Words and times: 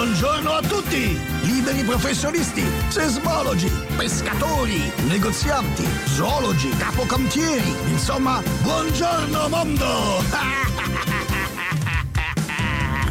Buongiorno 0.00 0.50
a 0.52 0.62
tutti! 0.62 1.20
Liberi 1.42 1.84
professionisti, 1.84 2.64
sesmologi, 2.88 3.70
pescatori, 3.98 4.90
negozianti, 5.08 5.86
zoologi, 6.06 6.70
capocantieri, 6.70 7.76
insomma, 7.90 8.42
buongiorno 8.62 9.48
mondo! 9.50 10.24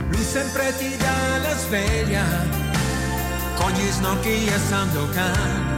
Lui 0.10 0.24
sempre 0.24 0.76
ti 0.80 0.98
dà 0.98 1.38
la 1.38 1.56
sveglia, 1.58 2.26
con 3.54 3.70
gli 3.70 3.88
snocchi 3.92 4.48
e 4.48 4.58
Sandokan. 4.58 5.78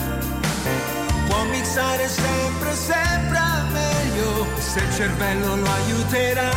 Può 1.27 1.43
mixare 1.43 2.07
sempre, 2.07 2.73
sempre 2.73 3.39
meglio, 3.73 4.47
se 4.59 4.79
il 4.79 4.93
cervello 4.95 5.57
lo 5.57 5.69
aiuterà. 5.69 6.51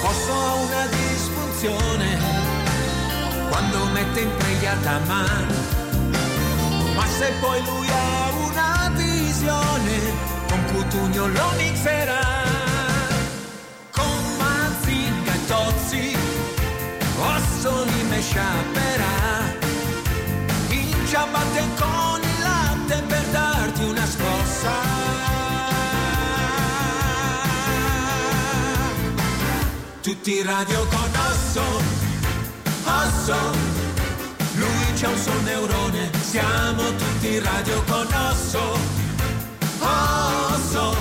Posso 0.00 0.32
ha 0.32 0.54
una 0.54 0.86
disfunzione 0.86 2.49
quando 3.60 3.84
mette 3.92 4.20
in 4.20 4.30
preghiata 4.36 5.00
mano. 5.06 5.54
Ma 6.94 7.06
se 7.18 7.30
poi 7.40 7.62
lui 7.64 7.88
ha 7.88 8.30
una 8.46 8.90
visione, 8.94 9.98
con 10.48 10.64
Cutugno 10.72 11.26
lo 11.26 11.50
mixerà. 11.58 12.20
Con 13.90 14.36
Mazinga 14.38 15.32
e 15.32 15.46
Tozzi, 15.46 16.16
Ossoli 17.18 18.02
me 18.08 18.20
sciaperà. 18.22 19.18
In 20.70 21.06
ciabatte 21.06 21.62
con 21.76 22.20
il 22.22 22.42
latte 22.42 23.02
per 23.06 23.24
darti 23.30 23.84
una 23.84 24.06
scossa. 24.06 24.98
Tutti 30.00 30.42
radio 30.42 30.86
con 30.86 31.10
Osso 31.28 31.99
osso, 33.20 33.36
lui 34.54 34.92
c'è 34.94 35.06
un 35.06 35.16
solo 35.18 35.40
neurone, 35.40 36.10
siamo 36.22 36.82
tutti 36.94 37.38
radio 37.38 37.82
con 37.84 38.06
osso, 38.30 38.78
osso, 39.78 40.96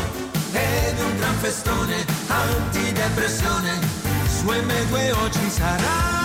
ed 0.51 0.99
un 0.99 1.17
gran 1.17 1.35
festone, 1.35 2.05
antidepressione, 2.27 3.79
su 4.27 4.45
M2 4.45 5.23
oggi 5.23 5.49
sarà. 5.49 6.17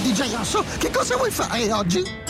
DJ 0.00 0.34
Osso, 0.40 0.64
che 0.78 0.90
cosa 0.90 1.14
vuoi 1.16 1.30
fare 1.30 1.70
oggi? 1.72 2.29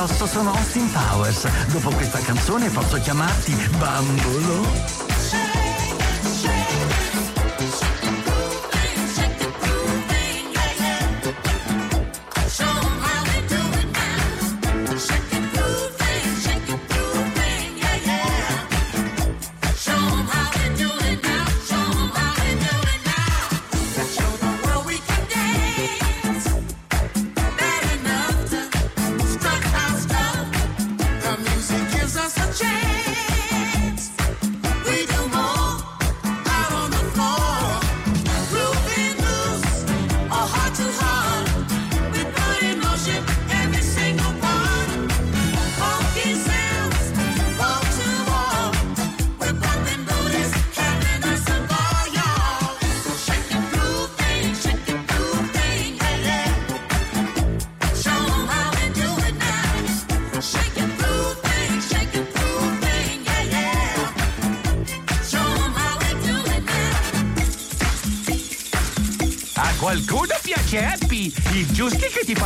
Osso 0.00 0.26
sono 0.26 0.54
Austin 0.54 0.90
Powers. 0.90 1.46
Dopo 1.66 1.90
questa 1.90 2.20
canzone 2.20 2.70
posso 2.70 2.98
chiamarti 2.98 3.52
Bambolo? 3.76 4.89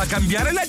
Cambiare 0.05 0.51
la 0.51 0.64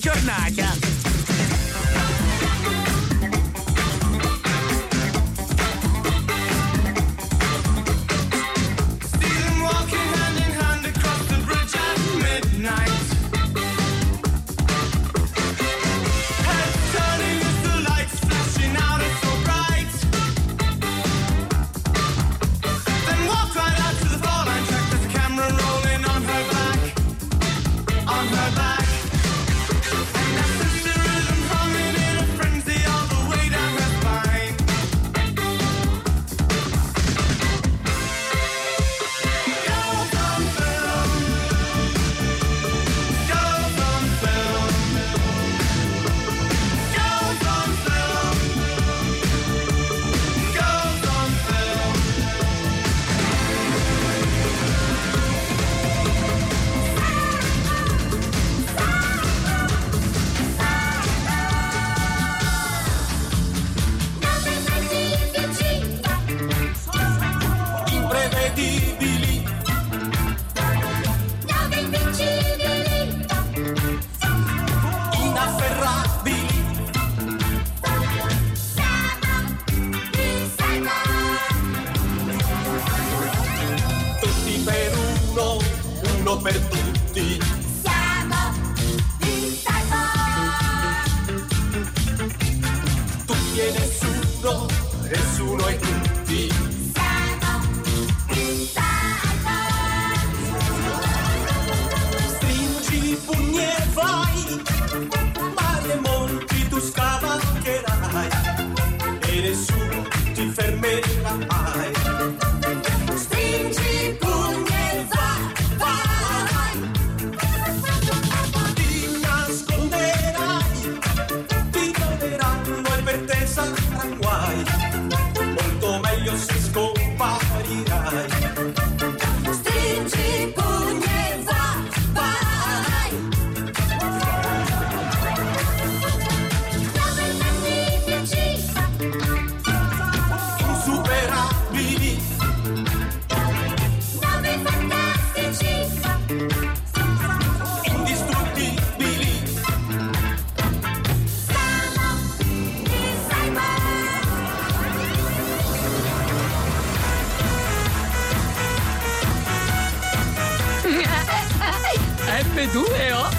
alle 162.67 162.73
due, 162.73 162.87
oh! 162.87 163.31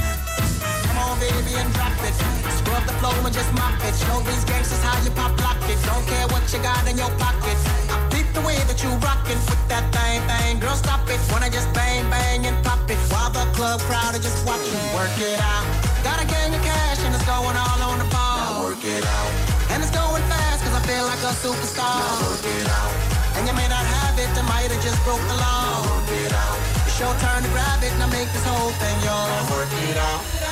Come 0.88 0.98
on, 0.98 1.20
baby, 1.20 1.54
and 1.60 1.74
drop 1.74 1.92
it. 2.04 2.16
Scrub 2.60 2.84
the 2.86 2.94
flow 3.00 3.14
and 3.26 3.34
just 3.34 3.52
mop 3.54 3.76
it. 3.84 3.96
Show 3.96 4.20
these 4.24 4.44
gangsters 4.46 4.82
how 4.84 4.96
you 5.04 5.12
pop 5.12 5.36
lock 5.42 5.58
it. 5.70 5.80
Don't 5.86 6.06
care 6.08 6.28
what 6.28 6.44
you 6.52 6.60
got 6.60 6.88
in 6.88 6.98
your 6.98 7.12
pocket. 7.18 7.58
I 7.90 7.98
beat 8.12 8.28
the 8.34 8.42
way 8.42 8.58
that 8.68 8.82
you 8.84 8.90
rockin' 9.04 9.40
with 9.48 9.64
that 9.68 9.86
thing, 9.92 10.22
thing. 10.28 10.60
Girl, 10.60 10.76
stop 10.76 11.08
it. 11.10 11.20
Wanna 11.32 11.50
just 11.50 11.72
bang, 11.74 12.10
bang 12.10 12.46
and 12.46 12.56
pop 12.64 12.90
it. 12.90 13.00
While 13.12 13.32
the 13.32 13.46
club 13.54 13.80
crowd 13.88 14.16
are 14.16 14.24
just 14.24 14.46
watching. 14.46 14.80
Work 14.96 15.18
it 15.20 15.40
out. 15.40 15.66
Got 16.04 16.24
a 16.24 16.28
gang 16.28 16.54
of 16.54 16.62
cash 16.64 17.00
and 17.04 17.14
it's 17.14 17.26
going 17.26 17.58
all 17.58 17.80
on 17.90 18.00
the 18.00 18.10
ball. 18.10 18.38
Now 18.38 18.64
work 18.64 18.84
it 18.84 19.06
out. 19.06 19.32
And 19.72 19.84
it's 19.84 19.92
going 19.92 20.24
fast 20.32 20.64
cause 20.64 20.76
I 20.76 20.82
feel 20.88 21.06
like 21.06 21.22
a 21.24 21.34
superstar. 21.44 22.00
Now 22.00 22.32
work 22.32 22.46
it 22.46 22.68
out. 22.70 22.94
And 23.36 23.48
you 23.48 23.54
may 23.54 23.68
not 23.68 23.86
have 23.86 24.18
it, 24.18 24.32
I 24.34 24.42
might 24.48 24.72
have 24.72 24.84
just 24.84 25.00
broke 25.04 25.22
the 25.28 25.38
law. 25.38 25.62
Now 25.68 25.96
work 25.96 26.12
it 26.12 26.34
out. 26.34 26.67
Your 27.00 27.14
turn 27.20 27.44
to 27.44 27.50
grab 27.50 27.84
it 27.84 27.92
and 27.94 28.12
make 28.12 28.28
this 28.34 28.44
whole 28.44 28.72
thing 28.72 28.96
yours. 29.06 29.30
Now 29.30 29.56
work 29.56 29.70
it 29.88 29.98
out. 29.98 30.47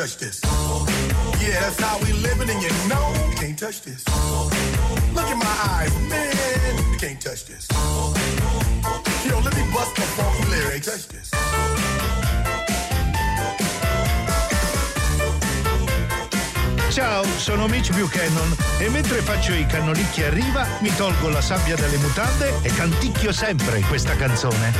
Touch 0.00 0.16
this. 0.16 0.40
Yeah, 1.42 1.60
that's 1.60 1.78
how 1.78 1.98
we 1.98 2.12
living, 2.22 2.48
and 2.48 2.62
you 2.62 2.70
know 2.88 3.12
you 3.28 3.36
can't 3.36 3.58
touch 3.58 3.82
this. 3.82 4.02
Look 5.12 5.28
in 5.30 5.38
my 5.38 5.56
eyes, 5.76 5.92
man, 6.08 6.90
you 6.90 6.96
can't 6.96 7.20
touch 7.20 7.44
this. 7.44 7.68
Yo, 9.28 9.40
let 9.40 9.54
me 9.54 9.62
bust 9.74 9.94
the 9.96 10.02
funky 10.16 10.44
lyrics. 10.48 10.86
Touch 10.86 11.06
this. 11.08 11.28
Ciao, 16.90 17.22
sono 17.36 17.68
Mitch 17.68 17.92
Buchanan 17.92 18.56
e 18.78 18.88
mentre 18.88 19.20
faccio 19.20 19.52
i 19.52 19.66
cannolicchi 19.66 20.22
a 20.22 20.30
riva 20.30 20.66
mi 20.80 20.94
tolgo 20.96 21.28
la 21.28 21.42
sabbia 21.42 21.76
dalle 21.76 21.98
mutande 21.98 22.54
e 22.62 22.72
canticchio 22.72 23.32
sempre 23.32 23.80
questa 23.82 24.16
canzone. 24.16 24.72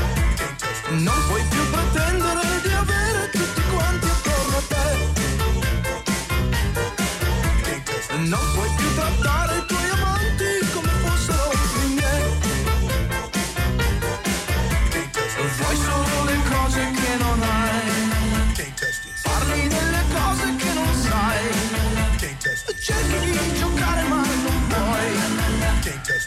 Non 0.89 1.15
puoi 1.29 1.43
più 1.51 1.71
pretendere 1.71 2.10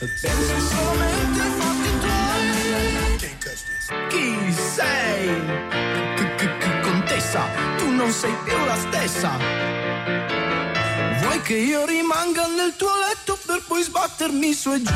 Pensi 0.06 0.60
solamente 0.70 1.40
ai 1.40 1.52
fatti 1.60 1.90
tuoi. 2.00 2.34
Chi 4.10 4.54
sei? 4.54 5.42
Contessa, 6.82 7.46
tu 7.78 7.90
non 7.90 8.12
sei 8.12 8.36
più 8.44 8.66
la 8.66 8.76
stessa. 8.76 9.38
Vuoi 11.22 11.42
che 11.44 11.54
io 11.54 11.86
rimanga 11.86 12.48
nel 12.48 12.76
tuo 12.76 12.92
letto 13.08 13.40
per 13.46 13.64
poi 13.66 13.82
sbattermi 13.82 14.54
su 14.54 14.74
e 14.74 14.82
giù? 14.82 14.94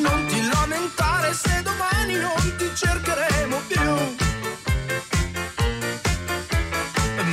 Non 0.00 0.26
ti 0.26 0.48
lamentare 0.48 1.32
se 1.34 1.62
domani 1.62 2.16
non 2.16 2.56
ti 2.58 2.68
cercheremo 2.74 3.60
più. 3.68 3.90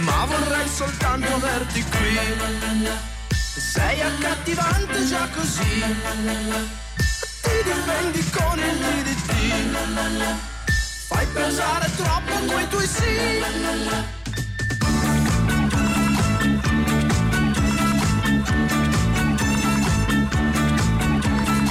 Ma 0.03 0.25
vorrei 0.25 0.67
soltanto 0.67 1.33
averti 1.33 1.83
qui. 1.83 3.20
Sei 3.71 4.01
accattivante 4.01 5.05
già 5.07 5.29
così. 5.33 5.61
Ti 7.41 7.55
difendi 7.63 8.29
con 8.31 8.59
il 8.59 8.77
DDT. 8.77 9.31
Fai 11.07 11.25
pesare 11.27 11.89
troppo 11.95 12.51
quei 12.51 12.67
tuoi 12.67 12.85
sì. 12.85 13.39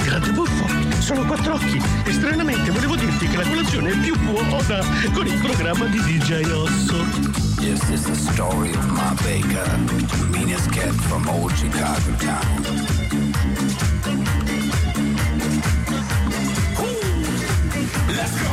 Grande 0.03 0.31
buffo, 0.31 0.65
sono 1.01 1.23
quattro 1.25 1.53
occhi 1.53 1.79
e 2.05 2.11
stranamente 2.13 2.71
volevo 2.71 2.95
dirti 2.95 3.27
che 3.27 3.37
la 3.37 3.47
colazione 3.47 3.91
è 3.91 3.97
più 3.97 4.17
buona 4.21 4.83
con 5.13 5.27
il 5.27 5.39
programma 5.39 5.85
di 5.85 6.01
DJ 6.01 6.49
Osso. 6.49 7.50
Yes, 7.61 7.89
is 7.91 8.03
the 8.05 8.15
story 8.15 8.71
of 8.71 8.91
my 8.91 9.13
baker, 9.23 9.63
meanest 10.31 10.71
cat 10.71 10.95
from 11.05 11.29
old 11.29 11.55
Chicago 11.55 12.11
town. 12.17 12.63
Let's 18.17 18.35
go. 18.41 18.51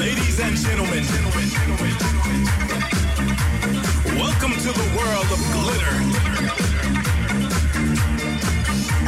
Ladies 0.00 0.40
and 0.40 0.56
gentlemen, 0.56 1.04
welcome 4.16 4.52
to 4.52 4.72
the 4.72 4.88
world 4.96 5.28
of 5.36 5.40
glitter 5.52 5.96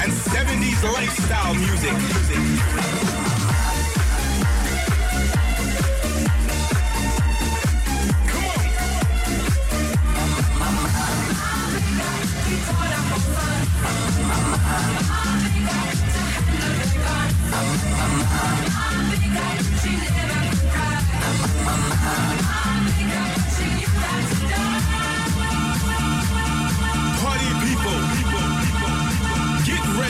and 0.03 0.13
70s 0.13 0.83
lifestyle 0.93 1.55
music. 1.55 3.16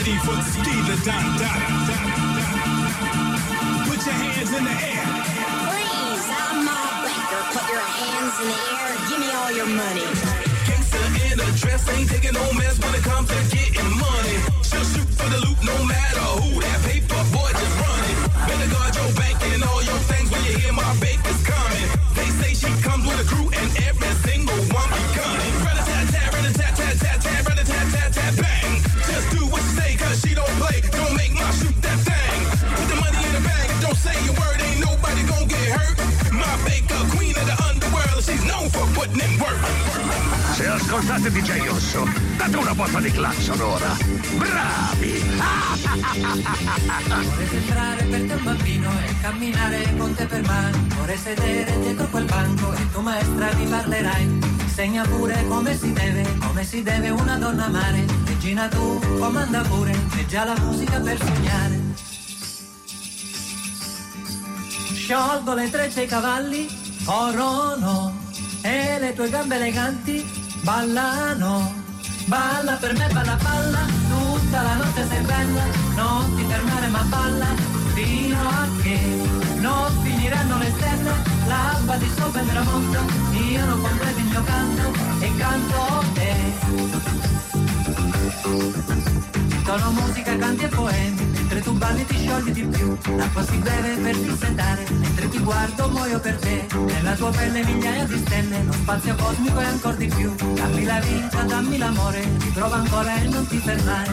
Ready 0.07 0.19
for 0.19 0.35
the 0.35 0.95
Don 1.03 1.25
Don. 1.37 1.61
Put 3.87 3.99
your 4.05 4.15
hands 4.15 4.51
in 4.55 4.63
the 4.63 4.75
air. 4.87 5.03
Please, 5.67 6.27
I'm 6.31 6.63
my 6.63 6.79
banker. 7.03 7.43
Put 7.51 7.67
your 7.67 7.87
hands 7.99 8.35
in 8.39 8.47
the 8.47 8.59
air. 8.77 8.91
Give 9.09 9.19
me 9.19 9.29
all 9.35 9.51
your 9.51 9.67
money. 9.67 10.07
Gangsta 10.67 11.01
in 11.31 11.39
a 11.39 11.49
dress 11.59 11.83
ain't 11.89 12.09
taking 12.09 12.33
no 12.33 12.45
mess 12.53 12.79
when 12.79 12.95
it 12.95 13.03
comes 13.03 13.27
to 13.29 13.39
getting 13.51 13.91
money. 13.99 14.37
She'll 14.63 14.87
shoot 14.87 15.09
for 15.19 15.27
the 15.27 15.39
loot 15.43 15.59
no 15.63 15.75
matter 15.83 16.27
who. 16.39 16.61
That 16.61 16.79
paper 16.87 17.21
boy 17.35 17.51
just 17.51 17.75
running. 17.83 18.17
Better 18.47 18.69
guard 18.71 18.95
your 18.95 19.11
bank 19.19 19.37
and 19.51 19.63
all 19.63 19.83
your 19.83 19.99
things 20.07 20.31
when 20.31 20.43
you 20.47 20.55
hear 20.57 20.73
my 20.73 20.93
baker's 21.03 21.41
coming. 21.43 21.87
They 22.15 22.29
say 22.39 22.51
she 22.55 22.71
comes 22.81 23.03
with 23.03 23.19
a 23.19 23.27
crew 23.27 23.49
and 23.51 23.69
every 23.83 24.13
single 24.23 24.61
one 24.71 24.89
be 24.95 25.03
coming. 25.19 25.46
Ascoltate 40.87 41.29
DJ 41.29 41.67
Osso, 41.67 42.07
date 42.37 42.55
una 42.55 42.73
botta 42.73 43.01
di 43.01 43.11
clacson 43.11 43.59
ora. 43.59 43.97
Bravi! 44.37 45.21
Vorrei 47.23 47.57
entrare 47.57 48.03
per 48.05 48.21
te 48.25 48.33
un 48.33 48.43
bambino 48.45 48.89
e 49.05 49.19
camminare 49.19 49.97
con 49.97 50.15
te 50.15 50.25
per 50.25 50.45
mano. 50.45 50.77
Vorrei 50.95 51.17
sedere 51.17 51.77
dietro 51.81 52.07
quel 52.07 52.23
banco 52.23 52.71
e 52.71 52.89
tu 52.93 53.01
maestra 53.01 53.53
mi 53.55 53.65
parlerai. 53.65 54.39
Insegna 54.61 55.03
pure 55.03 55.45
come 55.49 55.77
si 55.77 55.91
deve, 55.91 56.37
come 56.39 56.63
si 56.63 56.81
deve 56.81 57.09
una 57.09 57.35
donna 57.35 57.65
amare. 57.65 58.05
Regina 58.25 58.69
tu 58.69 58.97
comanda 59.19 59.63
pure, 59.63 59.91
c'è 60.15 60.25
già 60.25 60.45
la 60.45 60.57
musica 60.57 61.01
per 61.01 61.17
sognare. 61.17 61.81
Sciolgo 64.93 65.53
le 65.53 65.69
trecce 65.69 65.99
e 65.99 66.03
i 66.05 66.07
cavalli, 66.07 66.65
corrono 67.03 68.25
e 68.61 68.99
le 68.99 69.13
tue 69.13 69.29
gambe 69.29 69.55
eleganti 69.55 70.45
ballano. 70.61 71.85
Balla 72.25 72.73
per 72.73 72.93
me, 72.97 73.07
balla, 73.13 73.37
balla, 73.41 73.85
tutta 74.09 74.61
la 74.61 74.75
notte 74.75 75.07
sei 75.07 75.23
bella, 75.23 75.63
non 75.95 76.35
ti 76.35 76.43
fermare 76.43 76.87
ma 76.87 77.01
balla, 77.03 77.45
fino 77.93 78.37
a 78.37 78.67
che 78.81 78.99
non 79.59 79.91
finiranno 80.03 80.57
le 80.57 80.73
stelle, 80.75 81.11
l'alba 81.47 81.95
di 81.95 82.11
sopra 82.17 82.41
il 82.41 82.49
tramonto, 82.49 82.99
io 83.31 83.65
non 83.65 83.81
completo 83.81 84.19
il 84.19 84.25
mio 84.25 84.43
canto 84.43 84.91
e 85.19 85.35
canto 85.37 86.03
te. 86.13 86.35
Sono 89.67 89.91
musica, 89.91 90.33
canti 90.37 90.63
e 90.63 90.67
poemi, 90.69 91.25
mentre 91.25 91.61
tu 91.61 91.73
balli 91.73 92.05
ti 92.05 92.15
sciogli 92.15 92.51
di 92.51 92.63
più, 92.63 92.97
l'acqua 93.17 93.43
si 93.43 93.57
beve 93.57 93.97
per 93.97 94.17
dissetare, 94.17 94.85
mentre 94.91 95.27
ti 95.27 95.39
guardo 95.39 95.89
muoio 95.89 96.19
per 96.21 96.37
te, 96.37 96.65
nella 96.73 97.13
tua 97.15 97.31
pelle 97.31 97.65
migliaia 97.65 98.05
di 98.05 98.17
stelle, 98.17 98.63
lo 98.63 98.71
spazio 98.71 99.13
cosmico 99.15 99.59
è 99.59 99.65
ancora 99.65 99.95
di 99.97 100.07
più, 100.07 100.33
dammi 100.55 100.85
la 100.85 100.99
vita, 101.01 101.41
dammi 101.41 101.77
l'amore, 101.77 102.37
ti 102.37 102.49
provo 102.51 102.75
ancora 102.75 103.15
e 103.17 103.27
non 103.27 103.45
ti 103.45 103.57
fermare. 103.57 104.11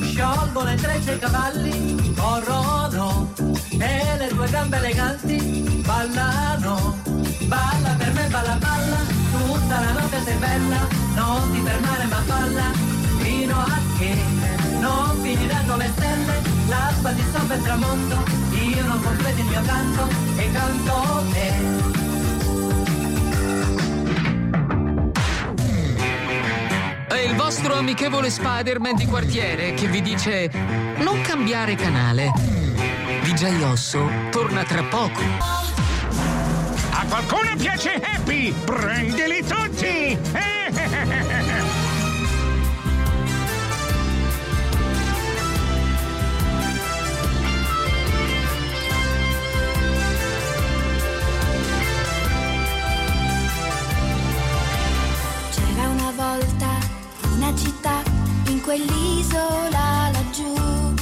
Sciolgo 0.00 0.62
le 0.62 0.74
trecce 0.76 1.12
e 1.12 1.14
i 1.14 1.18
cavalli, 1.18 2.14
corrono, 2.16 3.34
e 3.68 4.16
le 4.16 4.28
tue 4.28 4.48
gambe 4.48 4.76
eleganti 4.78 5.82
ballano, 5.84 7.02
balla 7.48 7.94
per 7.98 8.12
me, 8.14 8.28
balla, 8.28 8.56
balla, 8.56 9.15
tutta 9.76 9.80
la 9.80 10.00
notte 10.00 10.22
sei 10.24 10.36
bella, 10.36 10.88
non 11.14 11.52
ti 11.52 11.60
fermare 11.60 12.04
ma 12.06 12.22
balla, 12.26 12.72
fino 13.18 13.58
a 13.58 13.80
che 13.98 14.16
non 14.80 15.18
finiranno 15.20 15.76
le 15.76 15.90
stelle, 15.94 16.42
l'alba 16.68 17.10
di 17.12 17.22
sopra 17.32 17.54
il 17.54 17.62
tramonto, 17.62 18.24
io 18.52 18.86
non 18.86 19.02
completo 19.02 19.40
il 19.40 19.46
mio 19.46 19.62
canto 19.62 20.08
e 20.36 20.52
canto 20.52 21.24
te. 21.32 21.94
È 27.08 27.18
il 27.18 27.34
vostro 27.34 27.74
amichevole 27.74 28.30
Spider-Man 28.30 28.94
di 28.94 29.06
quartiere 29.06 29.74
che 29.74 29.88
vi 29.88 30.00
dice 30.00 30.50
non 30.98 31.20
cambiare 31.22 31.74
canale. 31.74 32.32
DJ 33.22 33.62
Osso 33.62 34.08
torna 34.30 34.62
tra 34.62 34.82
poco. 34.84 35.65
Qualcuno 37.08 37.56
piace 37.56 37.94
Happy? 37.94 38.52
Prendili 38.64 39.42
tutti! 39.42 40.18
C'era 55.50 55.88
una 55.88 56.12
volta 56.14 56.68
una 57.34 57.54
città 57.56 58.02
in 58.48 58.60
quell'isola 58.60 60.10
laggiù. 60.12 60.94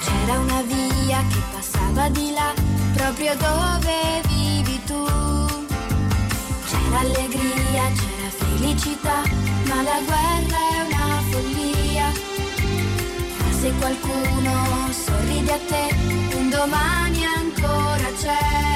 C'era 0.00 0.38
una 0.38 0.62
via 0.62 1.22
che 1.28 1.40
passava 1.52 2.08
di 2.08 2.32
là, 2.32 2.52
proprio 2.94 3.34
dove 3.36 4.20
vivi 4.28 4.69
tu. 4.90 5.02
C'era 6.68 6.98
allegria, 7.06 7.84
c'era 7.98 8.30
felicità, 8.42 9.18
ma 9.68 9.82
la 9.82 9.98
guerra 10.08 10.58
è 10.74 10.80
una 10.88 11.22
follia. 11.30 12.08
Se 13.60 13.72
qualcuno 13.78 14.52
sorride 15.04 15.52
a 15.52 15.60
te, 15.70 15.84
un 16.36 16.50
domani 16.50 17.24
ancora 17.24 18.08
c'è. 18.20 18.69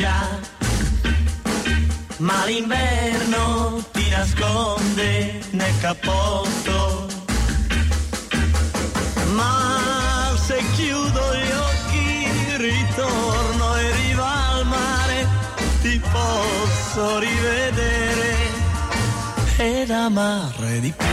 Spiaggia, 0.00 0.40
ma 2.18 2.44
l'inverno 2.46 3.84
ti 3.92 4.08
nasconde 4.08 5.40
nel 5.50 5.78
cappotto. 5.80 7.06
Ma 9.34 10.32
se 10.42 10.62
chiudo 10.74 11.20
gli 11.36 11.52
occhi 11.52 12.56
ritorno 12.56 13.76
e 13.76 13.92
riva 13.92 14.48
al 14.52 14.66
mare, 14.66 15.28
ti 15.82 16.00
posso 16.10 17.18
rivedere 17.18 18.36
ed 19.58 19.90
amare 19.90 20.80
di 20.80 20.92
più. 20.96 21.08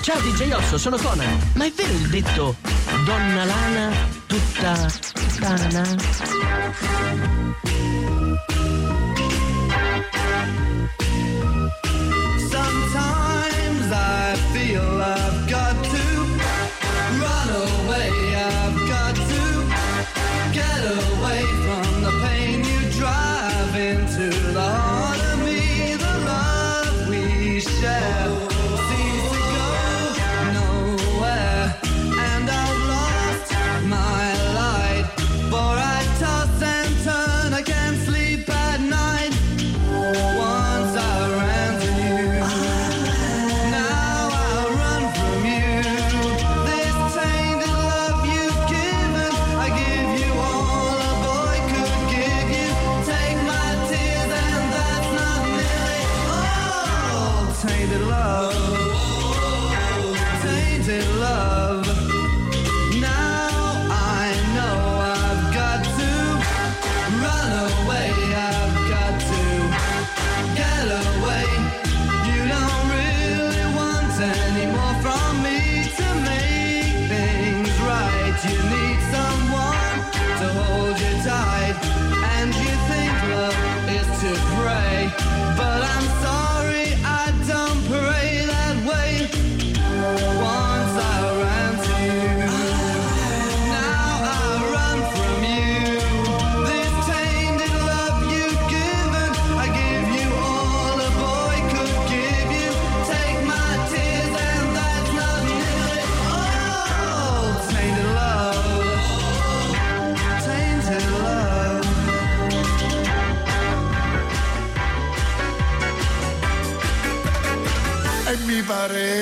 Ciao 0.00 0.20
DJ 0.20 0.52
Osso, 0.52 0.78
sono 0.78 0.96
Conan. 0.96 1.50
Ma 1.52 1.66
è 1.66 1.72
vero 1.76 1.92
il 1.92 2.08
detto 2.08 2.77
donna 3.08 3.44
lana 3.44 3.86
tutta 4.28 4.74
tana? 5.40 5.84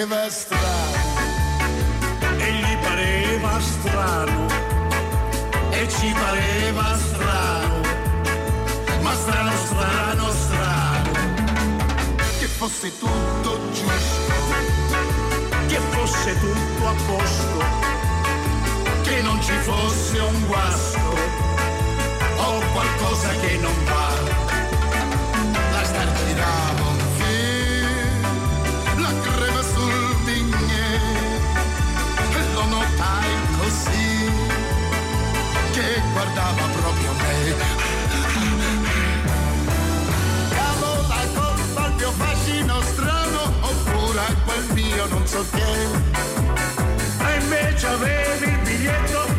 pareva 0.09 0.31
strano, 0.31 1.19
e 2.39 2.53
gli 2.53 2.77
pareva 2.79 3.61
strano, 3.61 4.47
e 5.71 5.89
ci 5.89 6.13
pareva 6.13 6.97
strano, 6.97 7.81
ma 9.03 9.15
strano, 9.15 9.51
strano, 9.65 10.31
strano, 10.31 11.11
che 12.39 12.47
fosse 12.47 12.97
tutto 12.99 13.59
giusto, 13.73 14.33
che 15.67 15.79
fosse 15.91 16.39
tutto 16.39 16.87
a 16.87 16.95
posto, 17.07 17.65
che 19.03 19.23
non 19.23 19.43
ci 19.43 19.55
fosse 19.63 20.19
un 20.19 20.47
guasto. 20.47 21.45
O 22.39 22.61
qualcosa 22.73 23.29
che 23.41 23.57
non 23.57 23.75
va, 23.85 24.11
la 25.73 25.85
star 25.85 26.13
girava 26.27 26.96
guardava 36.17 36.63
proprio 36.73 37.13
me. 37.13 37.55
Cavo 40.49 40.91
la 41.09 41.23
colpa 41.35 41.85
al 41.85 41.95
mio 41.95 42.11
fascino 42.13 42.81
strano, 42.81 43.43
oppure 43.61 44.21
a 44.21 44.35
quel 44.47 44.67
mio 44.73 45.07
non 45.09 45.27
so 45.27 45.45
che. 45.51 45.73
E 47.27 47.41
invece 47.43 47.87
avevi 47.87 48.49
il 48.49 48.59
biglietto 48.61 49.36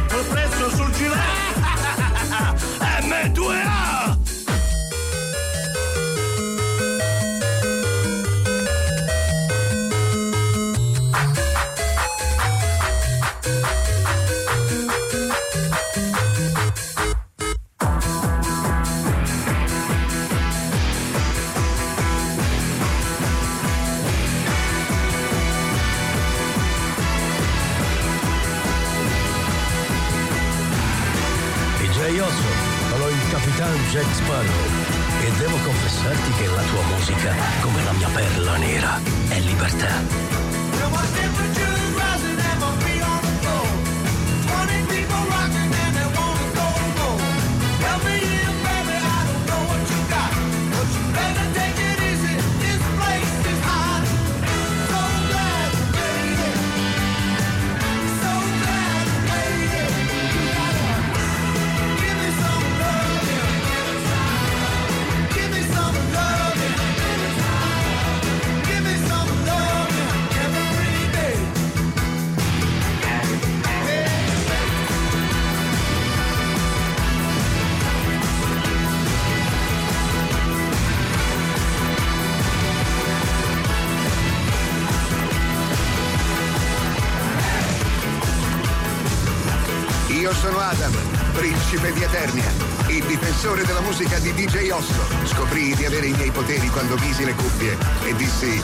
quando 96.77 96.95
visi 96.97 97.25
le 97.25 97.33
cuffie 97.33 97.75
e 98.05 98.15
dissi 98.17 98.61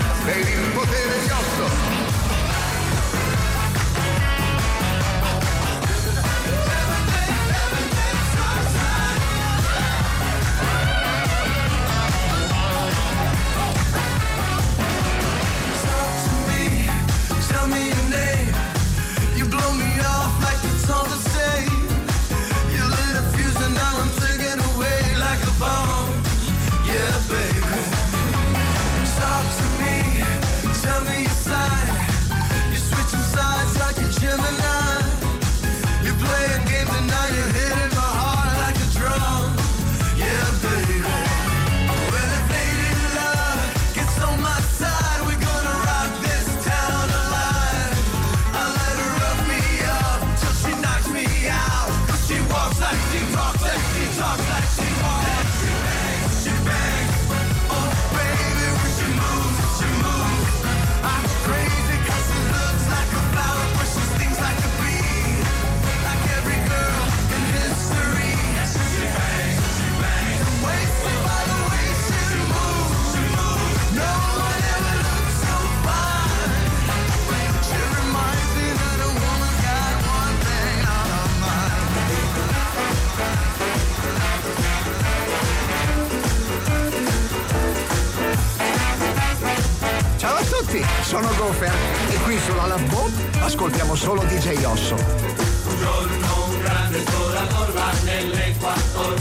Sì, 90.73 90.83
sono 91.03 91.29
Gopher 91.35 91.71
e 92.09 92.17
qui 92.23 92.35
sulla 92.39 92.65
Love 92.65 92.83
Boat 92.85 93.11
ascoltiamo 93.41 93.93
solo 93.93 94.23
DJ 94.23 94.63
Osso. 94.63 94.95
Un 94.95 95.77
giorno 95.77 96.45
un 96.47 96.59
grande 96.63 96.97
esploratore 96.97 97.71
va 97.73 97.91
nell'Equator. 98.03 99.13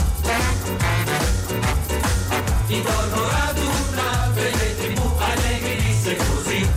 Intorno 2.65 3.21
ad 3.45 3.57
una 3.59 4.31
vede 4.33 4.77
tribù 4.77 5.11
allegri 5.19 5.75
disse 5.75 6.15
così. 6.15 6.67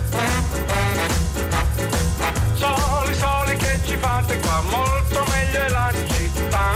Soli, 2.53 3.15
soli 3.15 3.57
che 3.57 3.81
ci 3.87 3.97
fate 3.97 4.39
qua, 4.41 4.61
molto 4.61 5.25
meglio 5.31 5.59
è 5.59 5.69
la 5.71 5.91
città. 6.07 6.75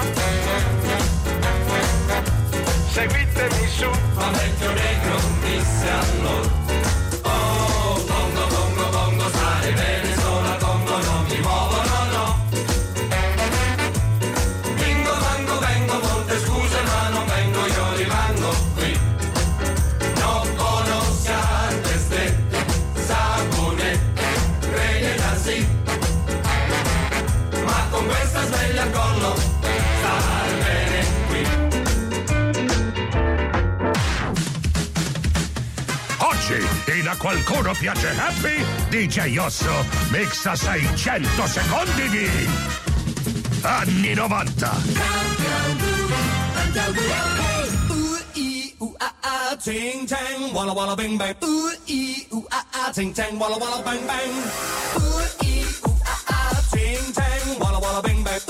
Seguitemi 2.93 3.69
su, 3.69 3.91
ma 4.15 4.31
meglio 4.31 4.73
qualcuno 37.71 37.75
piace 37.75 38.15
Happy? 38.17 38.65
DJ 38.89 39.37
Osso 39.39 39.85
mixa 40.11 40.55
600 40.55 41.47
secondi 41.47 42.09
di 42.09 42.29
anni 43.63 44.15
90. 44.15 44.71
Ooh, 47.91 48.19
ee, 48.35 48.75
ooh, 48.81 48.95
ah, 48.99 49.13
ah, 49.23 49.57
ting, 49.57 50.07
tang, 50.07 50.53
walla, 50.53 50.73
walla, 50.73 50.95
bing, 50.95 51.19
bang. 51.19 51.35
Ooh, 51.43 51.71
ee, 51.87 52.27
ooh, 52.33 52.47
ah, 52.51 52.65
ah, 52.73 52.91
ting, 52.93 53.13
tang, 53.13 53.39
walla, 53.39 53.57
walla, 53.57 53.83
bang, 53.83 54.07
bang. 54.07 54.33
Ooh, 54.97 55.23
ee, 55.43 55.65
ooh, 55.87 55.97
ah, 56.07 56.23
ah, 56.29 56.63
ting, 56.71 57.13
tang, 57.13 57.59
walla, 57.59 57.79
walla, 57.79 58.03
bing, 58.03 58.23
bang. 58.25 58.50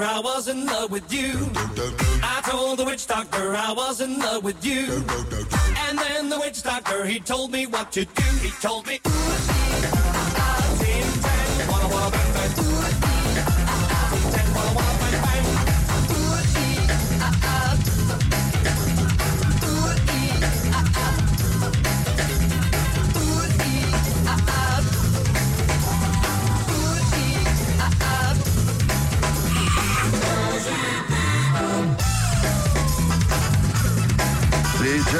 Doctor 0.00 0.16
I 0.16 0.20
was 0.20 0.48
in 0.48 0.66
love 0.66 0.90
with 0.90 1.12
you. 1.12 1.32
I 2.22 2.40
told 2.44 2.78
the 2.78 2.84
witch 2.84 3.06
doctor 3.06 3.54
I 3.54 3.72
was 3.72 4.00
in 4.00 4.18
love 4.18 4.44
with 4.44 4.64
you. 4.64 5.04
And 5.88 5.98
then 5.98 6.28
the 6.28 6.38
witch 6.38 6.62
doctor 6.62 7.04
he 7.04 7.20
told 7.20 7.52
me 7.52 7.66
what 7.66 7.92
to 7.92 8.04
do. 8.04 8.22
He 8.40 8.50
told 8.62 8.86
me. 8.86 9.00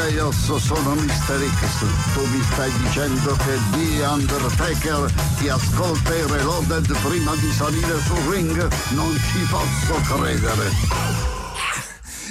Osso 0.00 0.58
sono 0.58 0.94
Mr. 0.94 1.06
X. 1.06 1.84
Tu 2.14 2.26
mi 2.26 2.42
stai 2.52 2.72
dicendo 2.78 3.36
che 3.36 3.58
The 3.70 4.04
Undertaker 4.06 5.12
ti 5.36 5.48
ascolta 5.48 6.14
e 6.14 6.26
reloaded 6.26 6.96
prima 7.00 7.34
di 7.36 7.52
salire 7.52 8.00
sul 8.04 8.32
ring? 8.32 8.68
Non 8.90 9.14
ci 9.30 9.46
posso 9.50 10.14
credere. 10.14 10.70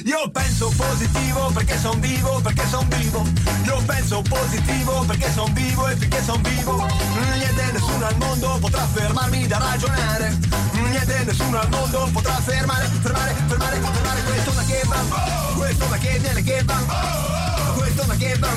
Io 0.04 0.30
penso 0.32 0.74
positivo 0.76 1.52
perché 1.54 1.78
son 1.78 2.00
vivo, 2.00 2.40
perché 2.42 2.68
son 2.68 2.88
vivo. 2.90 3.24
Io 3.66 3.84
penso 3.86 4.22
positivo 4.24 5.04
perché 5.06 5.32
son 5.32 5.54
vivo 5.54 5.88
e 5.90 5.96
finché 5.96 6.24
son 6.24 6.42
vivo. 6.42 6.88
Niente 7.36 7.72
nessuno 7.72 8.06
al 8.06 8.18
mondo 8.18 8.58
potrà 8.60 8.86
fermarmi 8.88 9.46
da 9.46 9.58
ragionare. 9.60 10.38
Niente 10.74 11.24
nessuno 11.24 11.60
al 11.60 11.70
mondo 11.70 12.10
potrà 12.12 12.34
fermare, 12.34 12.90
fermare, 13.02 13.36
fermare, 13.48 13.80
fermare 13.80 14.22
questo 14.24 14.52
ma 14.54 14.64
che 14.64 14.82
va. 14.86 14.98
Questo 15.56 15.86
ma 15.88 15.98
che 15.98 16.20
viene 16.20 16.44
che 16.44 16.64
va. 16.64 17.39
Che 18.20 18.36
va. 18.38 18.50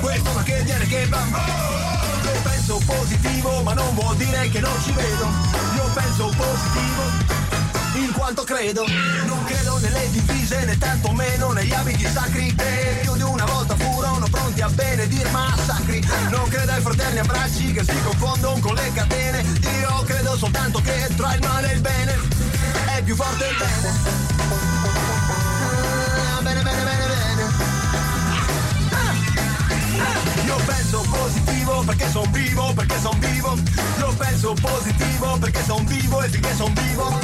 Questo 0.00 0.32
ma 0.32 0.42
che 0.42 0.62
viene 0.62 0.86
che 0.86 1.06
va. 1.06 1.20
Io 2.24 2.40
penso 2.42 2.80
positivo 2.86 3.62
ma 3.62 3.74
non 3.74 3.94
vuol 3.94 4.16
dire 4.16 4.48
che 4.48 4.58
non 4.60 4.72
ci 4.82 4.90
vedo. 4.92 5.28
Io 5.76 5.84
penso 5.92 6.32
positivo 6.34 7.40
in 7.94 8.10
quanto 8.12 8.42
credo 8.44 8.86
Non 9.26 9.44
credo 9.44 9.76
nelle 9.76 10.08
divise 10.12 10.64
né 10.64 10.78
tantomeno 10.78 11.52
negli 11.52 11.72
abiti 11.72 12.06
sacri 12.06 12.54
Che 12.54 13.00
più 13.02 13.14
di 13.16 13.22
una 13.22 13.44
volta 13.44 13.76
furono 13.76 14.26
pronti 14.30 14.62
a 14.62 14.68
benedir 14.70 15.30
massacri 15.30 16.02
Non 16.30 16.48
credo 16.48 16.72
ai 16.72 16.80
fratelli 16.80 17.18
abbracci 17.18 17.72
che 17.72 17.84
si 17.84 17.94
confondono 18.02 18.60
con 18.60 18.74
le 18.74 18.92
catene 18.94 19.44
Io 19.80 20.02
credo 20.04 20.36
soltanto 20.38 20.80
che 20.80 21.08
tra 21.16 21.34
il 21.34 21.46
male 21.46 21.70
e 21.70 21.74
il 21.74 21.80
bene 21.82 22.18
È 22.96 23.02
più 23.02 23.14
forte 23.14 23.46
il 23.46 23.56
bene 23.58 24.81
penso 30.92 31.08
positivo 31.08 31.82
perché 31.86 32.10
son 32.10 32.30
vivo, 32.32 32.72
perché 32.74 32.98
son 33.00 33.18
vivo. 33.18 33.56
Io 33.98 34.14
penso 34.14 34.54
positivo 34.60 35.38
perché 35.38 35.64
son 35.64 35.84
vivo 35.86 36.22
e 36.22 36.28
finché 36.28 36.54
son 36.54 36.72
vivo. 36.74 37.18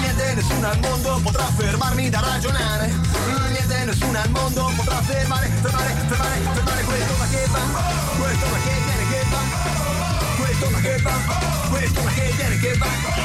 Niente 0.00 0.34
nessuno 0.34 0.68
al 0.68 0.78
mondo 0.80 1.20
potrà 1.22 1.44
fermarmi 1.56 2.10
da 2.10 2.20
ragionare. 2.20 2.92
Niente 3.50 3.84
nessuno 3.84 4.18
al 4.18 4.30
mondo 4.30 4.72
potrà 4.74 5.00
fermare, 5.02 5.48
fermare, 5.60 5.94
fermare, 6.08 6.40
fermare 6.52 6.82
questo 6.82 7.14
ma 7.18 7.26
che 7.28 7.46
va. 7.46 7.60
Questo 8.18 8.46
ma 8.50 8.58
che 8.58 8.74
viene 8.86 9.08
che 9.08 9.24
va. 9.30 9.40
Questo 10.42 10.70
ma 10.70 10.80
che 10.80 10.96
va. 10.98 11.12
Questo 11.70 12.02
ma 12.02 12.10
che 12.10 12.32
viene 12.36 12.58
che 12.58 12.76
va. 12.76 13.21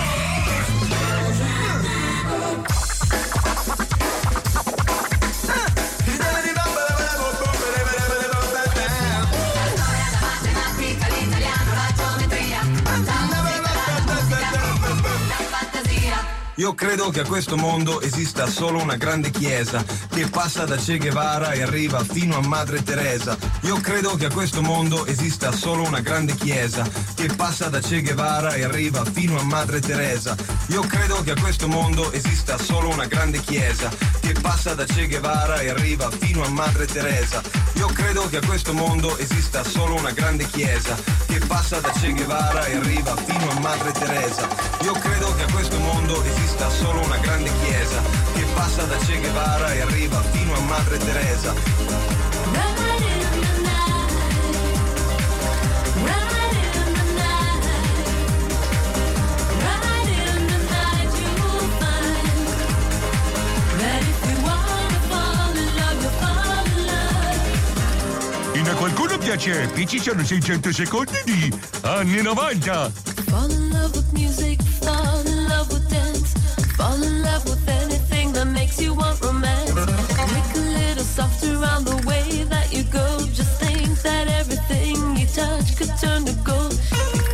Io 16.58 16.74
credo 16.74 17.12
che 17.12 17.20
a 17.20 17.26
questo 17.26 17.56
mondo 17.56 18.02
esista 18.02 18.48
solo 18.48 18.82
una 18.82 18.96
grande 18.96 19.30
chiesa 19.30 19.86
che 20.10 20.28
passa 20.28 20.66
da 20.66 20.76
Che 20.76 20.98
Guevara 20.98 21.52
e 21.52 21.62
arriva 21.62 22.04
fino 22.04 22.36
a 22.36 22.42
Madre 22.42 22.82
Teresa. 22.82 23.38
Io 23.62 23.80
credo 23.80 24.16
che 24.16 24.26
a 24.26 24.32
questo 24.32 24.64
mondo 24.64 25.06
esista 25.06 25.52
solo 25.52 25.84
una 25.84 26.00
grande 26.00 26.34
chiesa 26.34 26.90
che 27.14 27.28
passa 27.36 27.70
da 27.70 27.80
Che 27.80 28.02
Guevara 28.02 28.56
e 28.56 28.64
arriva 28.64 29.06
fino 29.06 29.40
a 29.40 29.44
Madre 29.44 29.82
Teresa. 29.82 30.36
Io 30.70 30.82
credo 30.82 31.22
che 31.22 31.32
a 31.32 31.40
questo 31.40 31.68
mondo 31.68 32.12
esista 32.12 32.58
solo 32.58 32.90
una 32.90 33.06
grande 33.06 33.40
chiesa 33.40 33.92
che 34.28 34.42
passa 34.42 34.76
da 34.76 34.84
Che 34.84 35.08
Guevara 35.08 35.62
e 35.62 35.70
arriva 35.70 36.12
fino 36.12 36.44
a 36.44 36.50
Madre 36.50 36.86
Teresa. 36.86 37.42
Io 37.76 37.88
credo 37.88 38.28
che 38.28 38.38
a 38.38 38.46
questo 38.46 38.74
mondo 38.74 39.18
esista 39.18 39.64
solo 39.64 39.96
una 39.96 40.12
grande 40.12 40.46
chiesa 40.50 40.98
che 41.28 41.40
passa 41.48 41.80
da 41.80 41.92
Che 41.92 42.12
Guevara 42.12 42.66
e 42.66 42.76
arriva 42.76 43.16
fino 43.16 43.50
a 43.50 43.60
Madre 43.62 43.94
Teresa. 43.94 44.50
Io 44.82 44.92
credo 44.92 45.34
che 45.34 45.44
a 45.44 45.52
questo 45.52 45.80
mondo 45.80 46.22
esista 46.24 46.70
solo 46.70 47.06
una 47.06 47.18
grande 47.20 47.50
chiesa 47.64 48.02
che 48.34 48.44
passa 48.54 48.84
da 48.84 48.98
Che 48.98 49.18
Guevara 49.18 49.74
e 49.74 49.80
arriva 49.80 50.22
fino 50.24 50.56
a 50.56 50.60
Madre 50.60 50.98
Teresa. 50.98 51.54
In 68.68 68.74
a 68.74 68.76
qualcuno 68.76 69.18
piace 69.18 69.64
Happy 69.64 69.88
ci 69.88 69.98
sono 69.98 70.22
600 70.26 70.74
secondi 70.74 71.22
di 71.24 71.60
anni 71.84 72.22
90. 72.22 72.92
Fall 73.30 73.50
in 73.50 73.70
love 73.72 73.96
with 73.96 74.12
music, 74.12 74.62
fall 74.82 75.26
in 75.26 75.48
love 75.48 75.72
with 75.72 75.88
dance, 75.88 76.34
fall 76.76 77.02
in 77.02 77.22
love 77.22 77.50
with 77.50 77.66
anything 77.66 78.34
that 78.34 78.46
makes 78.48 78.78
you 78.78 78.94
want 78.94 79.24
romance. 79.24 79.72
Make 79.72 80.54
a 80.54 80.60
little 80.60 81.06
softer 81.06 81.56
around 81.56 81.86
the 81.86 81.96
way 82.06 82.44
that 82.50 82.74
you 82.74 82.84
go. 82.92 83.26
Just 83.32 83.58
think 83.58 84.02
that 84.02 84.28
everything 84.28 85.16
you 85.16 85.28
touch 85.28 85.78
could 85.78 85.96
turn 85.98 86.26
to 86.26 86.34
gold. 86.44 86.74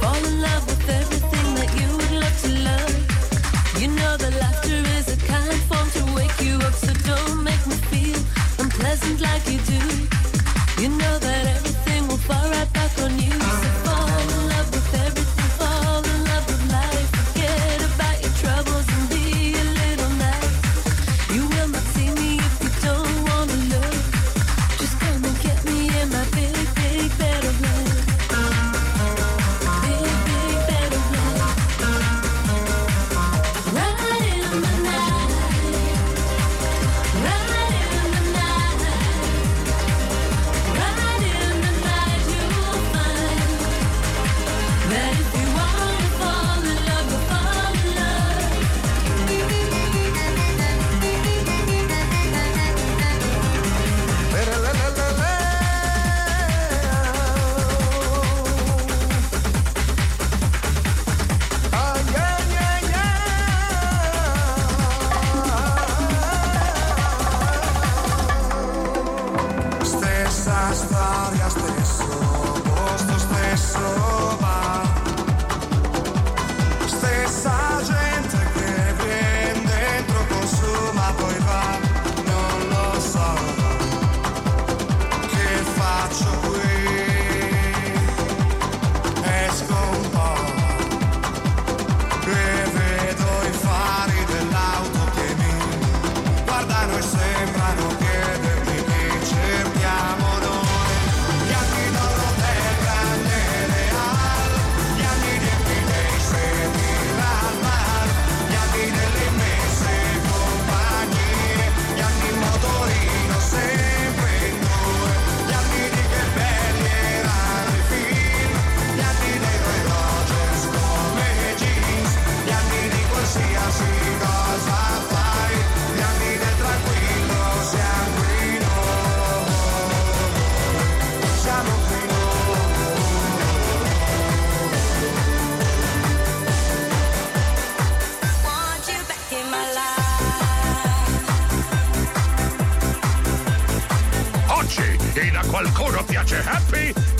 Fall 0.01 0.23
in 0.23 0.39
love 0.39 0.67
with 0.67 0.87
everything 0.87 1.55
that 1.55 1.73
you 1.73 1.97
would 1.97 2.11
love 2.11 2.41
to 2.43 2.49
love. 2.61 3.81
You 3.81 3.87
know 3.87 4.17
that 4.17 4.33
laughter 4.39 4.83
is 4.99 5.07
a 5.09 5.17
kind 5.25 5.59
form 5.65 5.89
to 5.97 6.13
wake 6.13 6.39
you 6.41 6.59
up, 6.61 6.75
so 6.75 6.93
don't 7.09 7.43
make 7.43 7.65
me 7.65 7.73
feel 7.89 8.21
unpleasant 8.59 9.19
like 9.19 9.49
you 9.49 9.57
do. 9.65 10.22
You 10.83 10.89
know 10.89 11.17
that 11.17 11.45
everything 11.45 12.09
will 12.09 12.17
fall 12.17 12.49
right 12.51 12.73
back 12.73 12.92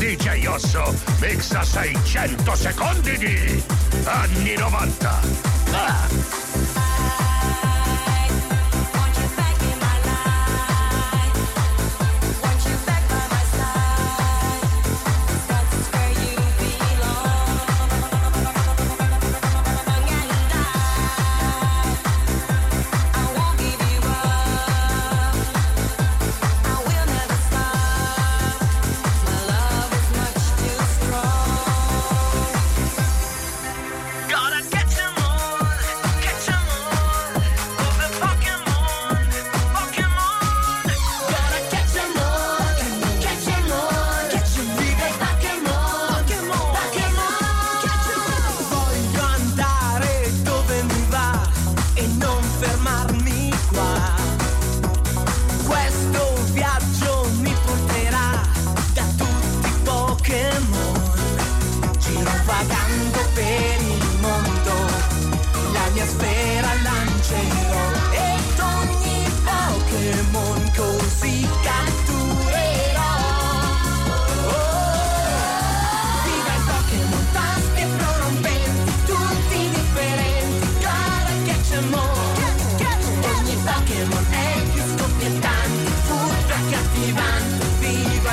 DJ 0.03 0.47
Osso 0.47 0.93
mixa 1.21 1.63
600 1.63 2.55
secondi 2.57 3.17
di 3.17 3.63
anni 4.03 4.53
90. 4.57 5.21
Ah! 5.71 6.42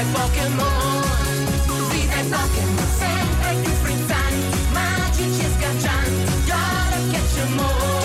i 0.01 0.05
Pokémon 0.13 1.03
Vita 1.91 2.21
e 2.21 2.25
Pokémon 2.25 2.87
sempre 2.99 3.55
più 3.63 3.73
frizzanti 3.83 4.59
Magici 4.73 5.41
e 5.41 5.51
sgancianti. 5.57 6.33
Gotta 6.47 6.99
catch 7.13 7.37
em 7.37 7.59
all 7.59 8.01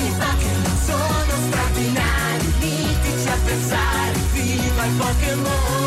I 0.00 0.12
Pokémon 0.18 0.76
sono 0.86 1.34
straordinari 1.46 2.54
Mitici 2.60 3.28
avversari. 3.28 4.20
Viva 4.32 4.84
i 4.84 4.90
Pokémon 4.96 5.77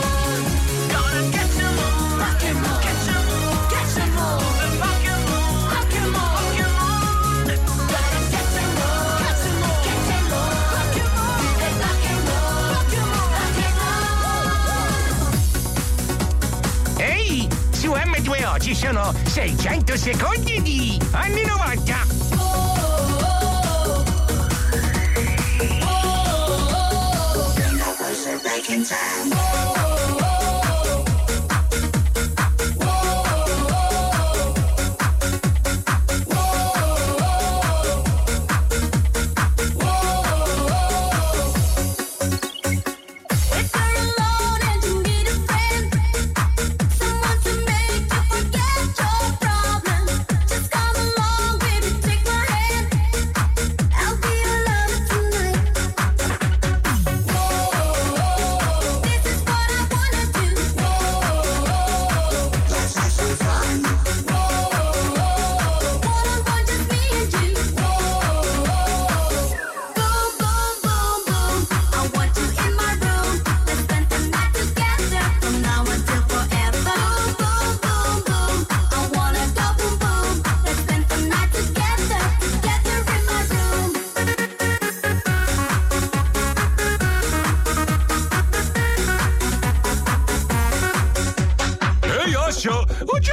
sono 18.81 19.13
600 19.27 19.95
secondi 19.95 20.59
di 20.63 20.99
anni 21.11 21.45
90. 21.45 22.07
Breaking 28.41 28.85
time. 28.85 29.50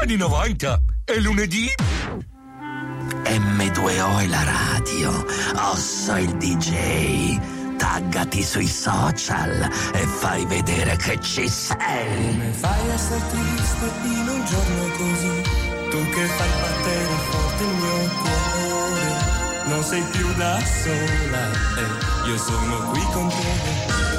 anni 0.00 0.16
90 0.16 0.80
è 1.04 1.16
lunedì 1.18 1.68
M2O 3.24 4.18
è 4.20 4.26
la 4.26 4.42
radio, 4.42 5.24
Osso 5.56 6.16
il 6.16 6.34
DJ. 6.36 7.76
Taggati 7.76 8.42
sui 8.42 8.66
social 8.66 9.70
e 9.92 9.98
fai 9.98 10.44
vedere 10.46 10.96
che 10.96 11.20
ci 11.20 11.48
sei. 11.48 11.76
Come 11.78 12.52
fai 12.52 12.90
a 12.90 12.94
essere 12.94 13.20
triste 13.30 13.90
in 14.04 14.28
un 14.28 14.44
giorno 14.44 14.88
così? 14.96 15.42
Tu 15.90 16.08
che 16.10 16.26
fai 16.26 16.48
battere 16.60 17.14
forte 17.30 17.64
il 17.64 17.70
mio 17.70 18.08
cuore. 18.22 19.66
Non 19.66 19.84
sei 19.84 20.02
più 20.10 20.32
da 20.34 20.58
sola, 20.64 21.50
eh, 21.76 22.28
io 22.28 22.38
sono 22.38 22.90
qui 22.90 23.02
con 23.12 23.28
te. 23.28 24.17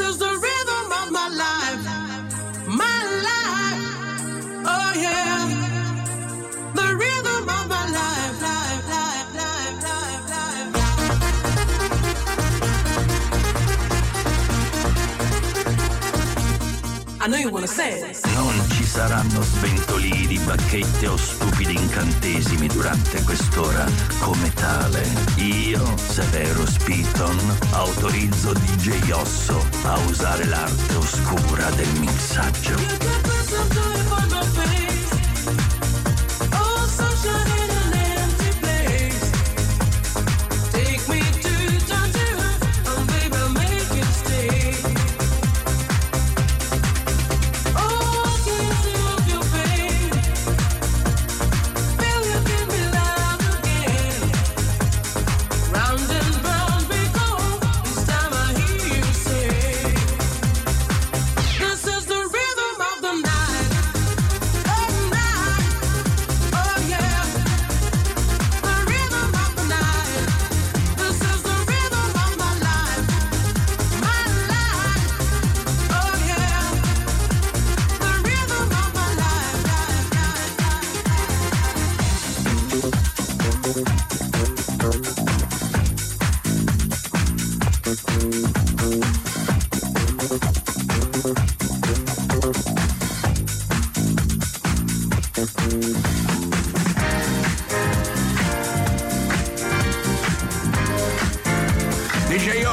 is 0.00 0.18
the 0.18 0.32
rhythm 0.46 0.92
of 1.00 1.10
my 1.10 1.28
life. 1.44 1.82
My 2.66 3.00
life. 3.28 3.82
Oh, 4.66 4.92
yeah. 4.96 5.40
The 6.74 6.88
rhythm 7.02 7.48
of 7.48 7.68
my 7.68 7.84
life. 7.90 8.10
I 17.22 17.26
know 17.28 17.36
you 17.36 17.50
want 17.50 17.66
to 17.66 17.72
say 17.72 18.00
it. 18.00 18.19
Saranno 18.90 19.40
sventolini, 19.42 20.36
bacchette 20.40 21.06
o 21.06 21.16
stupidi 21.16 21.74
incantesimi 21.74 22.66
durante 22.66 23.22
quest'ora. 23.22 23.86
Come 24.18 24.52
tale, 24.52 25.06
io, 25.36 25.80
Severo 25.96 26.66
Spiton, 26.66 27.38
autorizzo 27.70 28.52
DJ 28.52 29.12
Osso 29.12 29.64
a 29.84 29.96
usare 30.08 30.44
l'arte 30.46 30.96
oscura 30.96 31.70
del 31.70 32.00
mixaggio. 32.00 33.99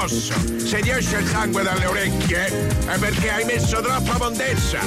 DJ 0.08 0.14
Osso, 0.14 0.34
se 0.58 0.80
ti 0.80 0.90
esce 0.90 1.18
il 1.18 1.28
sangue 1.28 1.64
dalle 1.64 1.86
orecchie 1.86 2.46
è 2.86 2.98
perché 2.98 3.30
hai 3.30 3.44
messo 3.44 3.82
troppa 3.82 4.18
mondezza. 4.18 4.80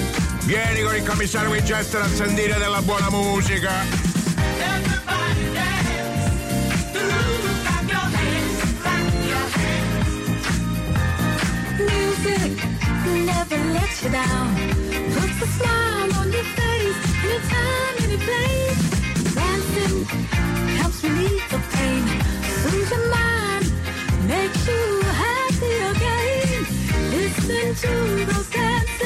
Vieni 0.44 0.82
con 0.82 0.96
il 0.96 1.02
commissario 1.04 1.50
Winchester 1.50 2.00
a 2.00 2.08
sentire 2.08 2.56
della 2.58 2.80
buona 2.80 3.10
musica. 3.10 3.70
Music 11.76 12.64
never 13.04 13.58
lets 13.72 14.02
you 14.02 14.10
down. 14.10 14.54
Puts 15.12 15.42
a 15.42 15.46
smile 15.46 16.14
on 16.18 16.32
your 16.32 16.44
face 16.56 16.96
anytime, 17.24 17.94
any 18.04 18.16
place. 18.16 19.34
Dancing 19.34 20.04
helps 20.78 21.02
relieve 21.02 21.42
the 21.50 21.58
pain. 21.76 22.06
Soothes 22.62 22.90
your 22.90 23.08
mind, 23.10 23.72
makes 24.26 24.66
you. 24.66 24.99
Listen 27.50 27.74
to 27.74 28.26
those 28.26 28.50
dancing 28.50 28.99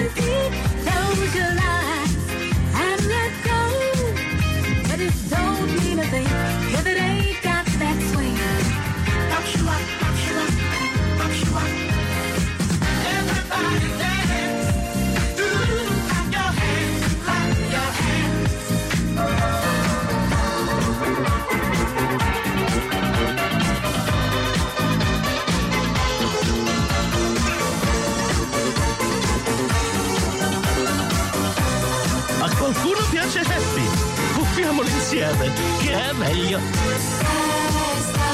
Buffiamolo 34.55 34.89
insieme, 34.89 35.53
che 35.81 35.91
è 35.91 36.13
meglio. 36.13 36.61
Festa, 36.61 38.31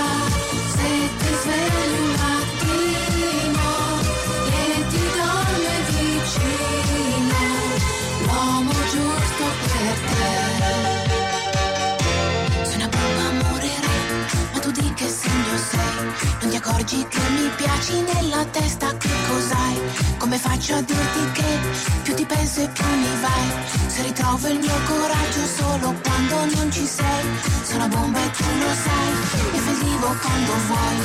se 0.75 1.09
ti 1.17 1.33
svegli 1.41 1.97
un 1.99 2.11
mattino 2.21 3.71
e 4.51 4.87
ti 4.91 5.03
donne 5.17 5.75
vicino, 5.89 7.41
l'uomo 8.27 8.73
giusto 8.93 9.45
per 9.65 9.97
te. 10.11 10.33
Sono 12.69 12.87
proprio 12.91 13.21
amore 13.31 13.71
re, 13.81 14.01
ma 14.53 14.59
tu 14.59 14.71
di 14.73 14.93
che 14.93 15.09
segno 15.09 15.57
sei? 15.71 16.05
Non 16.43 16.51
ti 16.51 16.57
accorgi 16.57 17.07
che 17.09 17.21
mi 17.31 17.49
piaci 17.57 17.95
nella 18.13 18.45
testa, 18.45 18.95
che 18.99 19.09
cos'hai? 19.27 20.09
Come 20.19 20.37
faccio 20.37 20.75
a 20.75 20.83
dirti 20.83 21.31
che 21.33 21.59
più 22.03 22.15
ti 22.15 22.27
penso 22.27 22.61
e 22.61 22.69
più 22.69 22.85
mi 22.85 23.21
vai? 23.23 23.53
Se 23.87 24.03
ritrovo 24.03 24.49
il 24.49 24.59
mio 24.59 24.79
coraggio 24.87 25.30
bomba 27.91 28.19
e 28.19 28.31
tu 28.31 28.45
lo 28.63 28.73
sai, 28.85 29.13
vivo 29.83 30.15
quando 30.23 30.53
vuoi. 30.69 30.97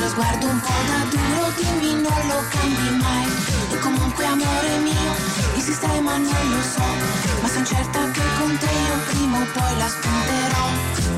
Lo 0.00 0.08
sguardo 0.08 0.46
un 0.46 0.60
po' 0.60 0.82
da 0.90 1.00
duro, 1.12 1.44
dimmi 1.56 1.92
non 2.02 2.20
lo 2.28 2.38
cambi 2.50 2.88
mai. 3.00 3.28
E 3.72 3.78
comunque 3.78 4.24
amore 4.24 4.78
mio, 4.78 5.12
il 5.56 5.62
sistema 5.62 6.16
non 6.16 6.44
lo 6.54 6.62
so, 6.74 6.88
ma 7.40 7.48
sono 7.48 7.64
certa 7.64 8.10
che 8.10 8.22
con 8.38 8.58
te 8.58 8.66
io 8.66 8.96
prima 9.10 9.38
o 9.38 9.46
poi 9.52 9.76
la 9.78 9.88
spunterò. 9.88 11.11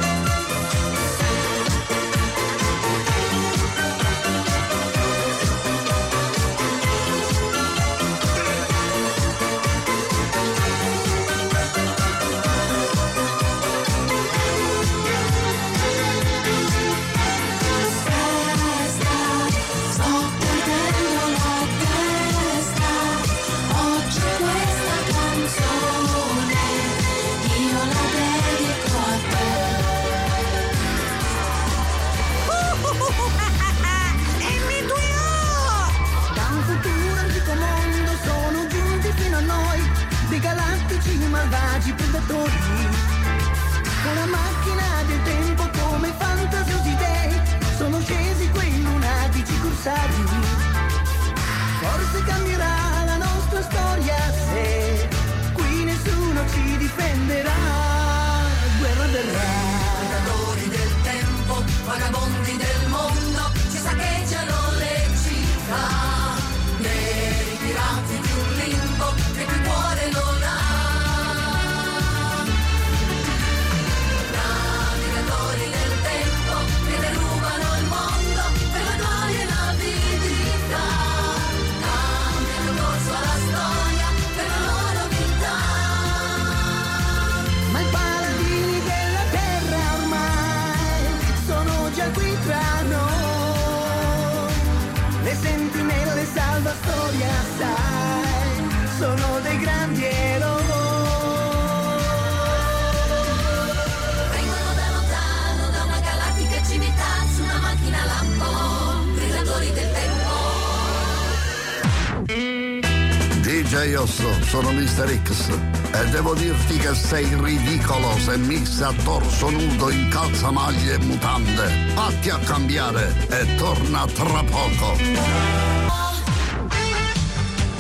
Mr. 114.95 115.23
X 115.25 115.49
e 115.93 116.05
devo 116.11 116.35
dirti 116.35 116.77
che 116.77 116.95
sei 116.95 117.27
ridicolo 117.41 118.17
se 118.17 118.37
missa 118.37 118.89
a 118.89 118.93
torso 119.03 119.51
nudo 119.51 119.91
in 119.91 120.09
calzamaglie 120.09 120.93
e 120.93 120.99
mutande. 120.99 121.91
Fatti 121.95 122.31
a 122.31 122.39
cambiare 122.39 123.13
e 123.29 123.57
torna 123.57 124.07
tra 124.07 124.45
poco. 124.45 124.97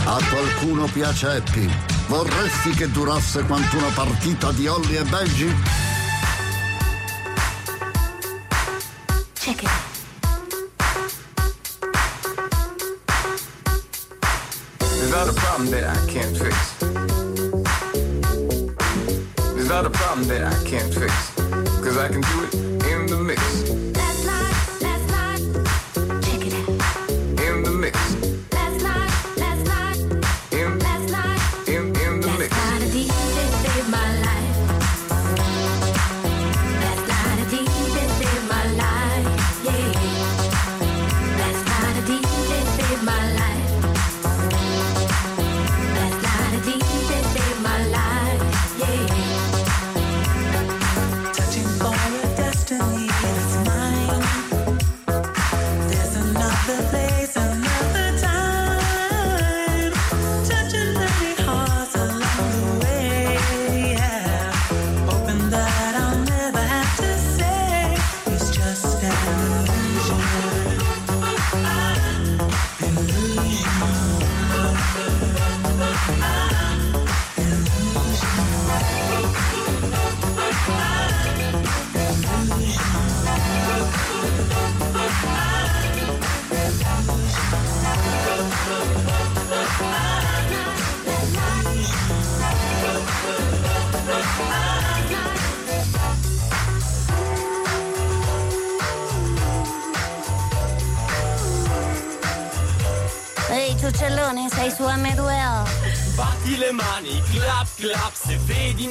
A 0.06 0.18
qualcuno 0.28 0.86
piace 0.86 1.28
Happy? 1.28 1.70
Vorresti 2.08 2.70
che 2.70 2.90
durasse 2.90 3.44
quanto 3.44 3.76
una 3.76 3.90
partita 3.94 4.50
di 4.50 4.66
Olli 4.66 4.96
e 4.96 5.04
Belgi? 5.04 5.56
Check 9.34 9.62
it. 9.62 9.70
There's 14.78 15.10
not 15.10 15.28
a 15.28 15.32
problem 15.32 15.70
that 15.70 15.84
I 15.84 16.12
can't 16.12 16.36
fix. 16.36 16.74
That 20.29 20.43
I 20.43 20.64
can't 20.64 20.93
fix. 20.95 21.31
Cause 21.85 21.99
I 21.99 22.09
can 22.09 22.22
do 22.22 22.45
it 22.45 22.53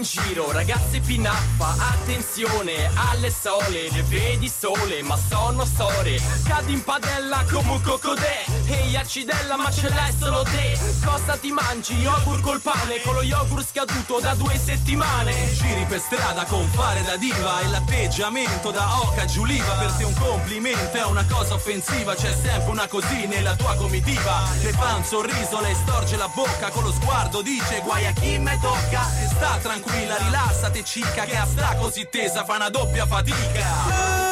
giro 0.03 0.51
Ragazze 0.51 0.99
pinappa, 0.99 1.75
attenzione 1.77 2.89
alle 2.93 3.31
sole 3.31 3.89
Le 3.91 4.03
vedi 4.03 4.49
sole 4.49 5.01
ma 5.01 5.17
sono 5.17 5.65
sore 5.65 6.19
Cadi 6.45 6.73
in 6.73 6.83
padella 6.83 7.43
come 7.49 7.71
un 7.71 7.81
cocodè 7.81 8.62
Ehi 8.73 8.95
accidella 8.95 9.55
ma 9.55 9.69
ce 9.71 9.87
l'hai 9.89 10.11
solo 10.17 10.43
te. 10.43 10.77
Cosa 11.05 11.37
ti 11.37 11.51
mangi? 11.51 11.93
Yogurt 11.95 12.41
col 12.41 12.59
pane 12.59 13.01
Con 13.01 13.13
lo 13.13 13.21
yogurt 13.21 13.67
scaduto 13.69 14.19
da 14.19 14.33
due 14.33 14.57
settimane. 14.57 15.51
Giri 15.53 15.85
per 15.85 15.99
strada 15.99 16.43
con 16.45 16.67
fare 16.69 17.03
da 17.03 17.15
diva 17.17 17.61
E 17.61 17.67
l'atteggiamento 17.67 18.71
da 18.71 19.01
oca 19.01 19.25
giuliva. 19.25 19.73
Per 19.75 19.91
te 19.91 20.03
un 20.03 20.13
complimento 20.15 20.97
è 20.97 21.05
una 21.05 21.25
cosa 21.29 21.53
offensiva 21.53 22.15
C'è 22.15 22.33
sempre 22.33 22.71
una 22.71 22.87
così 22.87 23.27
nella 23.27 23.55
tua 23.55 23.75
comitiva. 23.75 24.41
Le 24.61 24.71
fa 24.71 24.95
un 24.95 25.03
sorriso, 25.03 25.61
le 25.61 25.75
storge 25.75 26.17
la 26.17 26.27
bocca 26.27 26.69
Con 26.69 26.83
lo 26.83 26.91
sguardo 26.91 27.41
dice 27.41 27.81
guai 27.83 28.05
a 28.07 28.11
chi 28.13 28.39
me 28.39 28.57
tocca. 28.59 29.07
Sta 29.29 29.59
tranquilla, 29.61 30.17
rilassate 30.17 30.83
cica 30.83 31.25
Che 31.25 31.37
a 31.37 31.45
sta 31.45 31.75
così 31.75 32.07
tesa 32.09 32.43
fa 32.43 32.55
una 32.55 32.69
doppia 32.69 33.05
fatica 33.05 34.22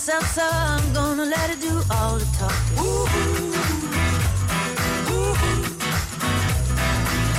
myself, 0.00 0.34
so 0.34 0.48
I'm 0.50 0.92
gonna 0.94 1.26
let 1.26 1.50
it 1.50 1.60
do 1.60 1.82
all 1.90 2.16
the 2.16 2.24
talking. 2.38 2.78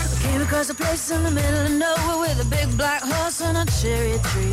I 0.06 0.18
came 0.22 0.42
across 0.42 0.70
a 0.70 0.76
place 0.76 1.10
in 1.10 1.24
the 1.24 1.32
middle 1.32 1.66
of 1.66 1.72
nowhere 1.72 2.20
with 2.20 2.40
a 2.40 2.46
big 2.46 2.78
black 2.78 3.02
horse 3.02 3.42
and 3.42 3.58
a 3.58 3.66
cherry 3.82 4.20
tree. 4.30 4.52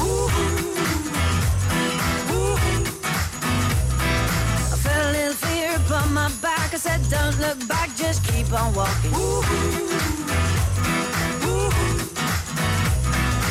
I 4.72 4.76
felt 4.84 5.04
a 5.04 5.12
little 5.12 5.34
fear 5.34 5.76
upon 5.76 6.14
my 6.14 6.30
back. 6.40 6.72
I 6.72 6.78
said, 6.78 7.00
Don't 7.10 7.38
look 7.40 7.58
back, 7.68 7.94
just 7.94 8.24
keep 8.24 8.50
on 8.54 8.72
walking. 8.74 9.12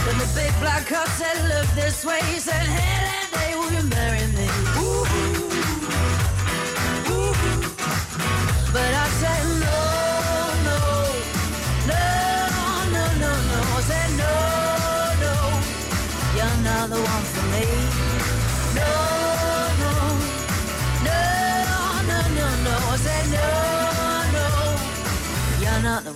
Then 0.05 0.17
the 0.17 0.29
big 0.33 0.53
black 0.59 0.87
horse 0.89 1.13
said, 1.21 1.37
Look 1.47 1.67
this 1.75 2.03
way. 2.03 2.19
He 2.33 2.39
said, 2.39 2.65
Hey, 2.65 2.96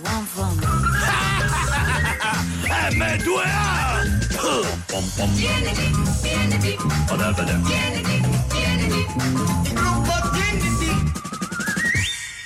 for 0.02 0.50
me. 0.56 0.66
M2A! 2.90 3.52
Pom 4.88 5.04
pom. 5.16 5.30
Tieniti, 5.36 5.90
tieniti, 6.22 6.76
tieniti, 7.66 8.22
tieniti. 8.48 9.06
Il 9.64 9.72
gruppo 9.72 10.12
tieniti. 10.32 11.12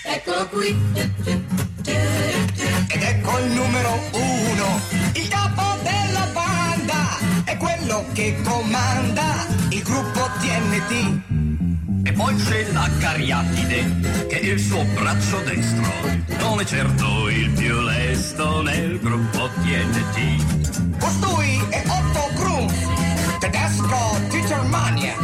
Eccolo 0.04 0.48
qui. 0.48 0.76
Ed 2.88 3.02
ecco 3.02 3.38
il 3.38 3.52
numero 3.52 4.00
uno, 4.12 4.80
il 5.14 5.28
capo 5.28 5.76
della 5.82 6.28
banda, 6.32 7.18
è 7.44 7.56
quello 7.56 8.04
che 8.12 8.40
comanda 8.42 9.46
il 9.70 9.82
gruppo 9.82 10.28
TNT. 10.40 11.45
Poi 12.16 12.34
c'è 12.36 12.72
la 12.72 12.88
Cariatide, 12.98 14.26
che 14.26 14.40
è 14.40 14.46
il 14.46 14.58
suo 14.58 14.82
braccio 14.94 15.38
destro. 15.40 15.84
Non 16.38 16.60
è 16.60 16.64
certo 16.64 17.28
il 17.28 17.50
più 17.50 17.78
lesto 17.80 18.62
nel 18.62 18.98
gruppo 18.98 19.50
TNT. 19.60 20.98
Costui 20.98 21.60
è 21.68 21.82
Otto 21.86 22.30
Krum, 22.34 22.72
tedesco 23.38 24.18
di 24.30 24.40
Germania. 24.46 25.14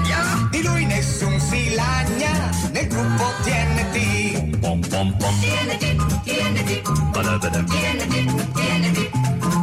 Di 0.50 0.62
lui 0.62 0.84
nessun 0.84 1.40
si 1.40 1.74
lagna 1.74 2.50
nel 2.72 2.86
gruppo 2.88 3.24
TNT. 3.42 4.58
Pom 4.58 4.80
pom 4.86 5.16
pom. 5.16 5.40
TNT, 5.40 5.96
TNT. 6.24 6.82
TNT, 7.12 8.52
TNT. 8.52 9.10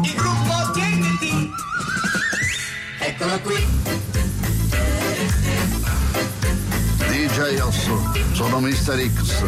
Il 0.04 0.14
gruppo 0.16 0.72
TNT. 0.74 1.50
Eccolo 3.00 3.40
qui. 3.42 3.79
Chaos 7.40 7.90
sono 8.34 8.60
Mr. 8.60 9.00
X 9.16 9.44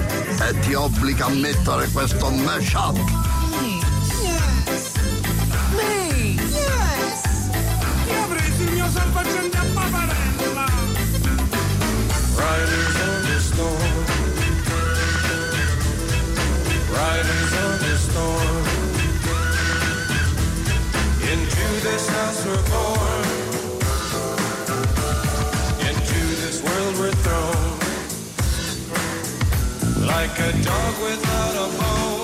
e 0.47 0.59
ti 0.59 0.73
obbliga 0.73 1.25
a 1.25 1.29
mettere 1.29 1.89
questo 1.89 2.29
mashup. 2.29 2.97
Yes. 4.21 4.93
Me. 5.75 6.35
Yes. 6.39 7.49
Io 8.07 8.23
avrei 8.23 8.49
il 8.59 8.71
mio 8.71 8.89
salvagente 8.89 9.57
a 9.57 9.65
paparella. 9.73 10.65
Riders 12.37 12.95
on 13.01 13.25
the 13.25 13.39
storm. 13.41 14.05
Riders 16.93 17.53
on 17.61 17.77
the 17.79 17.97
storm. 17.97 18.63
Into 21.29 21.81
this 21.81 22.07
house 22.07 22.45
we're 22.45 22.63
born. 22.69 23.25
Into 25.79 26.19
this 26.39 26.61
world 26.61 26.97
we're 26.97 27.11
thrown. 27.23 27.70
Like 30.21 30.39
a 30.39 30.51
dog 30.61 30.93
without 31.01 31.55
a 31.55 31.67
bone, 31.77 32.20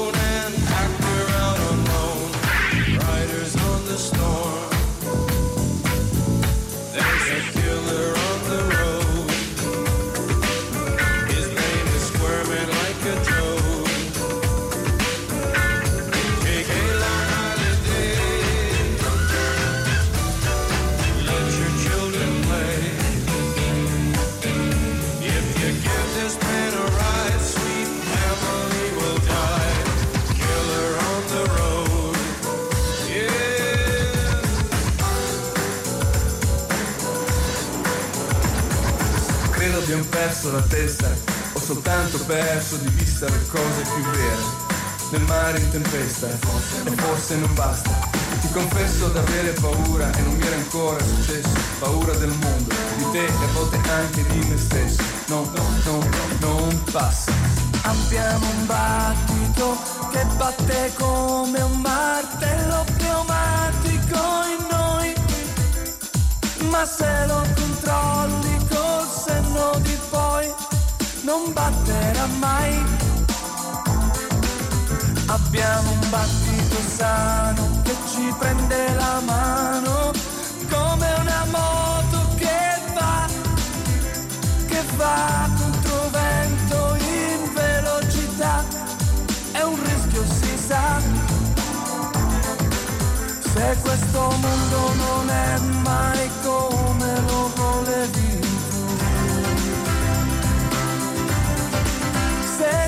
perso 40.28 40.52
la 40.52 40.62
testa, 40.62 41.08
ho 41.54 41.60
soltanto 41.60 42.18
perso 42.26 42.76
di 42.76 42.90
vista 42.90 43.30
le 43.30 43.48
cose 43.48 43.82
più 43.94 44.04
vere. 44.12 44.66
Nel 45.12 45.22
mare 45.22 45.58
in 45.58 45.70
tempesta, 45.70 46.28
e 46.28 46.92
forse 46.96 47.38
non 47.38 47.54
basta. 47.54 47.92
Ti 48.42 48.50
confesso 48.52 49.08
d'avrere 49.08 49.52
paura 49.52 50.12
e 50.12 50.22
non 50.24 50.36
mi 50.36 50.46
era 50.46 50.56
ancora 50.58 51.02
successo. 51.02 51.48
Paura 51.80 52.14
del 52.16 52.34
mondo, 52.42 52.76
di 52.98 53.10
te 53.12 53.24
e 53.24 53.44
a 53.46 53.52
volte 53.54 53.80
anche 53.90 54.26
di 54.28 54.40
me 54.50 54.58
stesso. 54.58 55.02
No, 55.28 55.50
no, 55.56 55.64
no, 55.86 56.10
non 56.40 56.84
passa. 56.92 57.32
Abbiamo 57.84 58.50
un 58.50 58.66
battito 58.66 59.78
che 60.12 60.26
batte 60.36 60.92
come 60.98 61.62
un 61.62 61.80
martello 61.80 62.86
pneumatico 62.98 64.20
in 64.58 64.68
noi. 64.70 65.14
Ma 66.70 66.86
se 66.86 67.26
lo 67.28 67.46
controlli 67.56 68.47
senno 69.48 69.80
di 69.80 69.98
poi, 70.10 70.54
non 71.22 71.54
batterà 71.54 72.26
mai. 72.40 72.84
Abbiamo 75.28 75.92
un 75.92 76.10
battito 76.10 76.78
sano 76.96 77.82
che 77.84 77.96
ci 78.10 78.34
prende 78.38 78.94
la 78.96 79.22
mano 79.26 80.12
come 80.70 81.14
una 81.20 81.46
moto 81.52 82.36
che 82.36 82.82
va, 82.94 83.28
che 84.68 84.84
va 84.96 85.50
contro 85.58 86.10
vento 86.12 86.96
in 86.96 87.54
velocità. 87.54 88.64
È 89.52 89.62
un 89.62 89.78
rischio, 89.84 90.24
si 90.26 90.58
sa. 90.68 91.00
Se 93.54 93.78
questo 93.82 94.20
mondo 94.20 94.94
non 94.96 95.30
è 95.30 95.58
mai 95.84 96.30
come 96.44 97.22
lo 97.28 97.52
volevi 97.56 98.27
Se 102.58 102.87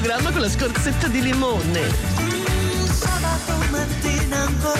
programma 0.00 0.30
con 0.30 0.42
la 0.42 0.48
scorzetta 0.48 1.08
di 1.08 1.20
limone. 1.20 1.80
Sabato 2.84 3.56
mattina 3.68 4.42
ancora 4.42 4.77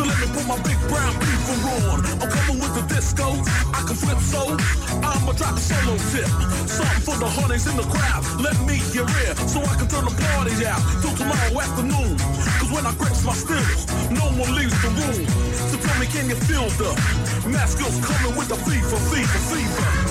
So 0.00 0.06
let 0.06 0.18
me 0.18 0.28
put 0.32 0.46
my 0.48 0.56
big 0.64 0.80
brown 0.88 1.12
FIFA 1.12 1.92
on. 1.92 2.00
I'm 2.24 2.30
coming 2.32 2.58
with 2.58 2.72
the 2.72 2.80
disco. 2.88 3.36
I 3.76 3.84
can 3.84 3.92
flip 3.92 4.16
so. 4.16 4.56
I'ma 5.04 5.32
drop 5.36 5.58
a 5.58 5.60
solo 5.60 5.92
tip. 6.08 6.24
Something 6.64 7.04
for 7.04 7.16
the 7.20 7.28
honeys 7.28 7.66
in 7.66 7.76
the 7.76 7.84
crowd. 7.84 8.24
Let 8.40 8.56
me 8.64 8.80
hear 8.80 9.04
it. 9.28 9.36
So 9.44 9.60
I 9.60 9.76
can 9.76 9.88
turn 9.92 10.06
the 10.08 10.16
party 10.16 10.56
out 10.64 10.80
till 11.04 11.12
tomorrow 11.20 11.52
afternoon. 11.60 12.16
Cause 12.16 12.72
when 12.72 12.86
I 12.86 12.94
grips 12.96 13.22
my 13.28 13.34
stills, 13.34 13.84
no 14.08 14.24
one 14.40 14.56
leaves 14.56 14.72
the 14.80 14.88
room. 14.88 15.28
So 15.68 15.76
tell 15.76 16.00
me, 16.00 16.06
can 16.06 16.30
you 16.30 16.36
feel 16.48 16.64
the 16.80 16.96
mask 17.52 17.76
skills 17.76 18.00
coming 18.00 18.34
with 18.38 18.48
the 18.48 18.56
fever, 18.56 18.96
fever, 19.12 19.40
fever? 19.52 20.09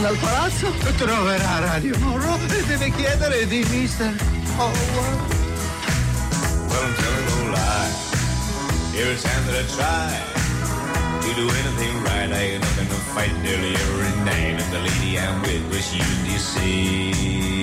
Intorno 0.00 0.08
al 0.08 0.16
palazzo. 0.16 0.72
Troverà 0.96 1.58
Radio 1.60 1.98
Moro 1.98 2.38
e 2.48 2.64
deve 2.64 2.90
chiedere 2.90 3.46
di 3.46 3.64
mister 3.70 4.14
Howard. 4.56 5.38
Well, 6.68 6.82
I'm 6.82 6.94
telling 6.94 7.26
no 7.26 7.50
lie. 7.50 7.90
Every 8.96 9.16
time 9.20 9.44
that 9.46 9.56
I 9.56 9.66
try 9.76 10.12
to 11.20 11.34
do 11.34 11.48
anything 11.48 12.02
right, 12.02 12.32
I 12.32 12.54
end 12.54 12.64
up 12.64 12.78
in 12.78 12.86
a 12.86 13.00
fight 13.12 13.32
nearly 13.42 13.74
every 13.74 14.12
night. 14.24 14.60
And 14.60 14.72
the 14.72 14.80
lady 14.80 15.18
I'm 15.18 15.40
with 15.42 15.68
was 15.68 15.92
UDC. 15.92 16.60
Goodbye. 16.60 17.59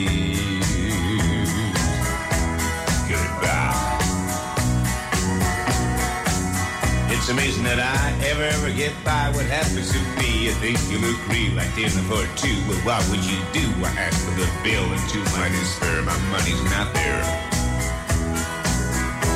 It's 7.27 7.35
amazing 7.35 7.67
that 7.67 7.75
I 7.75 8.15
ever, 8.31 8.47
ever 8.55 8.71
get 8.71 8.95
by 9.03 9.27
what 9.35 9.43
happens 9.51 9.91
to 9.91 9.99
me. 10.15 10.47
I 10.47 10.55
think 10.63 10.79
you 10.87 10.95
look 10.95 11.19
real 11.27 11.59
like 11.59 11.67
dinner 11.75 11.99
for 12.07 12.23
two. 12.39 12.55
Well, 12.71 12.79
what 12.87 13.03
would 13.11 13.19
you 13.19 13.35
do? 13.51 13.67
I 13.83 13.91
ask 13.99 14.23
for 14.23 14.31
the 14.39 14.47
bill 14.63 14.87
and 14.87 15.03
two 15.11 15.19
money 15.35 15.59
spare. 15.67 15.99
My 16.07 16.15
money's 16.31 16.63
not 16.71 16.87
there. 16.95 17.19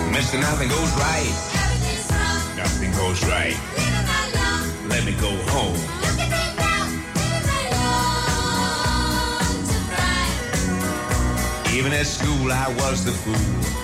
Mister, 0.08 0.39
nothing 0.39 0.72
goes 0.72 0.88
right. 1.04 1.36
Nothing 2.56 2.96
goes 2.96 3.20
right. 3.28 3.60
Let 4.88 5.04
me 5.04 5.12
go 5.20 5.36
home. 5.52 5.76
Even 11.76 11.92
at 11.92 12.08
school, 12.08 12.56
I 12.56 12.72
was 12.80 13.04
the 13.04 13.12
fool. 13.12 13.36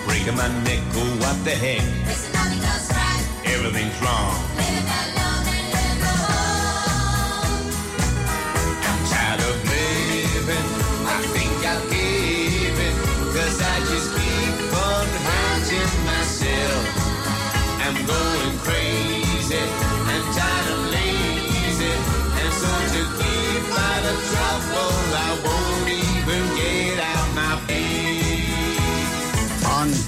Breaking 0.08 0.32
my 0.32 0.48
neck, 0.64 0.80
oh, 0.96 1.12
what 1.20 1.36
the 1.44 1.52
heck? 1.52 1.84
Everything's 3.58 4.00
wrong. 4.00 5.17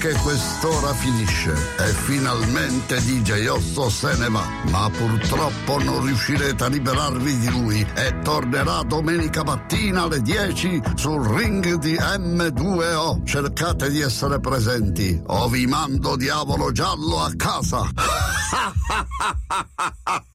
Anche 0.03 0.19
quest'ora 0.21 0.95
finisce 0.95 1.53
e 1.77 1.93
finalmente 1.93 2.99
DJ 3.01 3.45
Osso 3.49 3.87
se 3.87 4.17
ne 4.17 4.29
va. 4.29 4.43
Ma 4.71 4.89
purtroppo 4.89 5.77
non 5.83 6.03
riuscirete 6.03 6.63
a 6.63 6.69
liberarvi 6.69 7.37
di 7.37 7.51
lui 7.51 7.85
e 7.93 8.17
tornerà 8.23 8.81
domenica 8.81 9.43
mattina 9.43 10.01
alle 10.01 10.23
10 10.23 10.81
sul 10.95 11.23
ring 11.37 11.75
di 11.75 11.93
M2O. 11.93 13.23
Cercate 13.23 13.91
di 13.91 14.01
essere 14.01 14.39
presenti 14.39 15.21
o 15.27 15.47
vi 15.47 15.67
mando 15.67 16.15
diavolo 16.15 16.71
giallo 16.71 17.21
a 17.21 17.31
casa. 17.37 17.87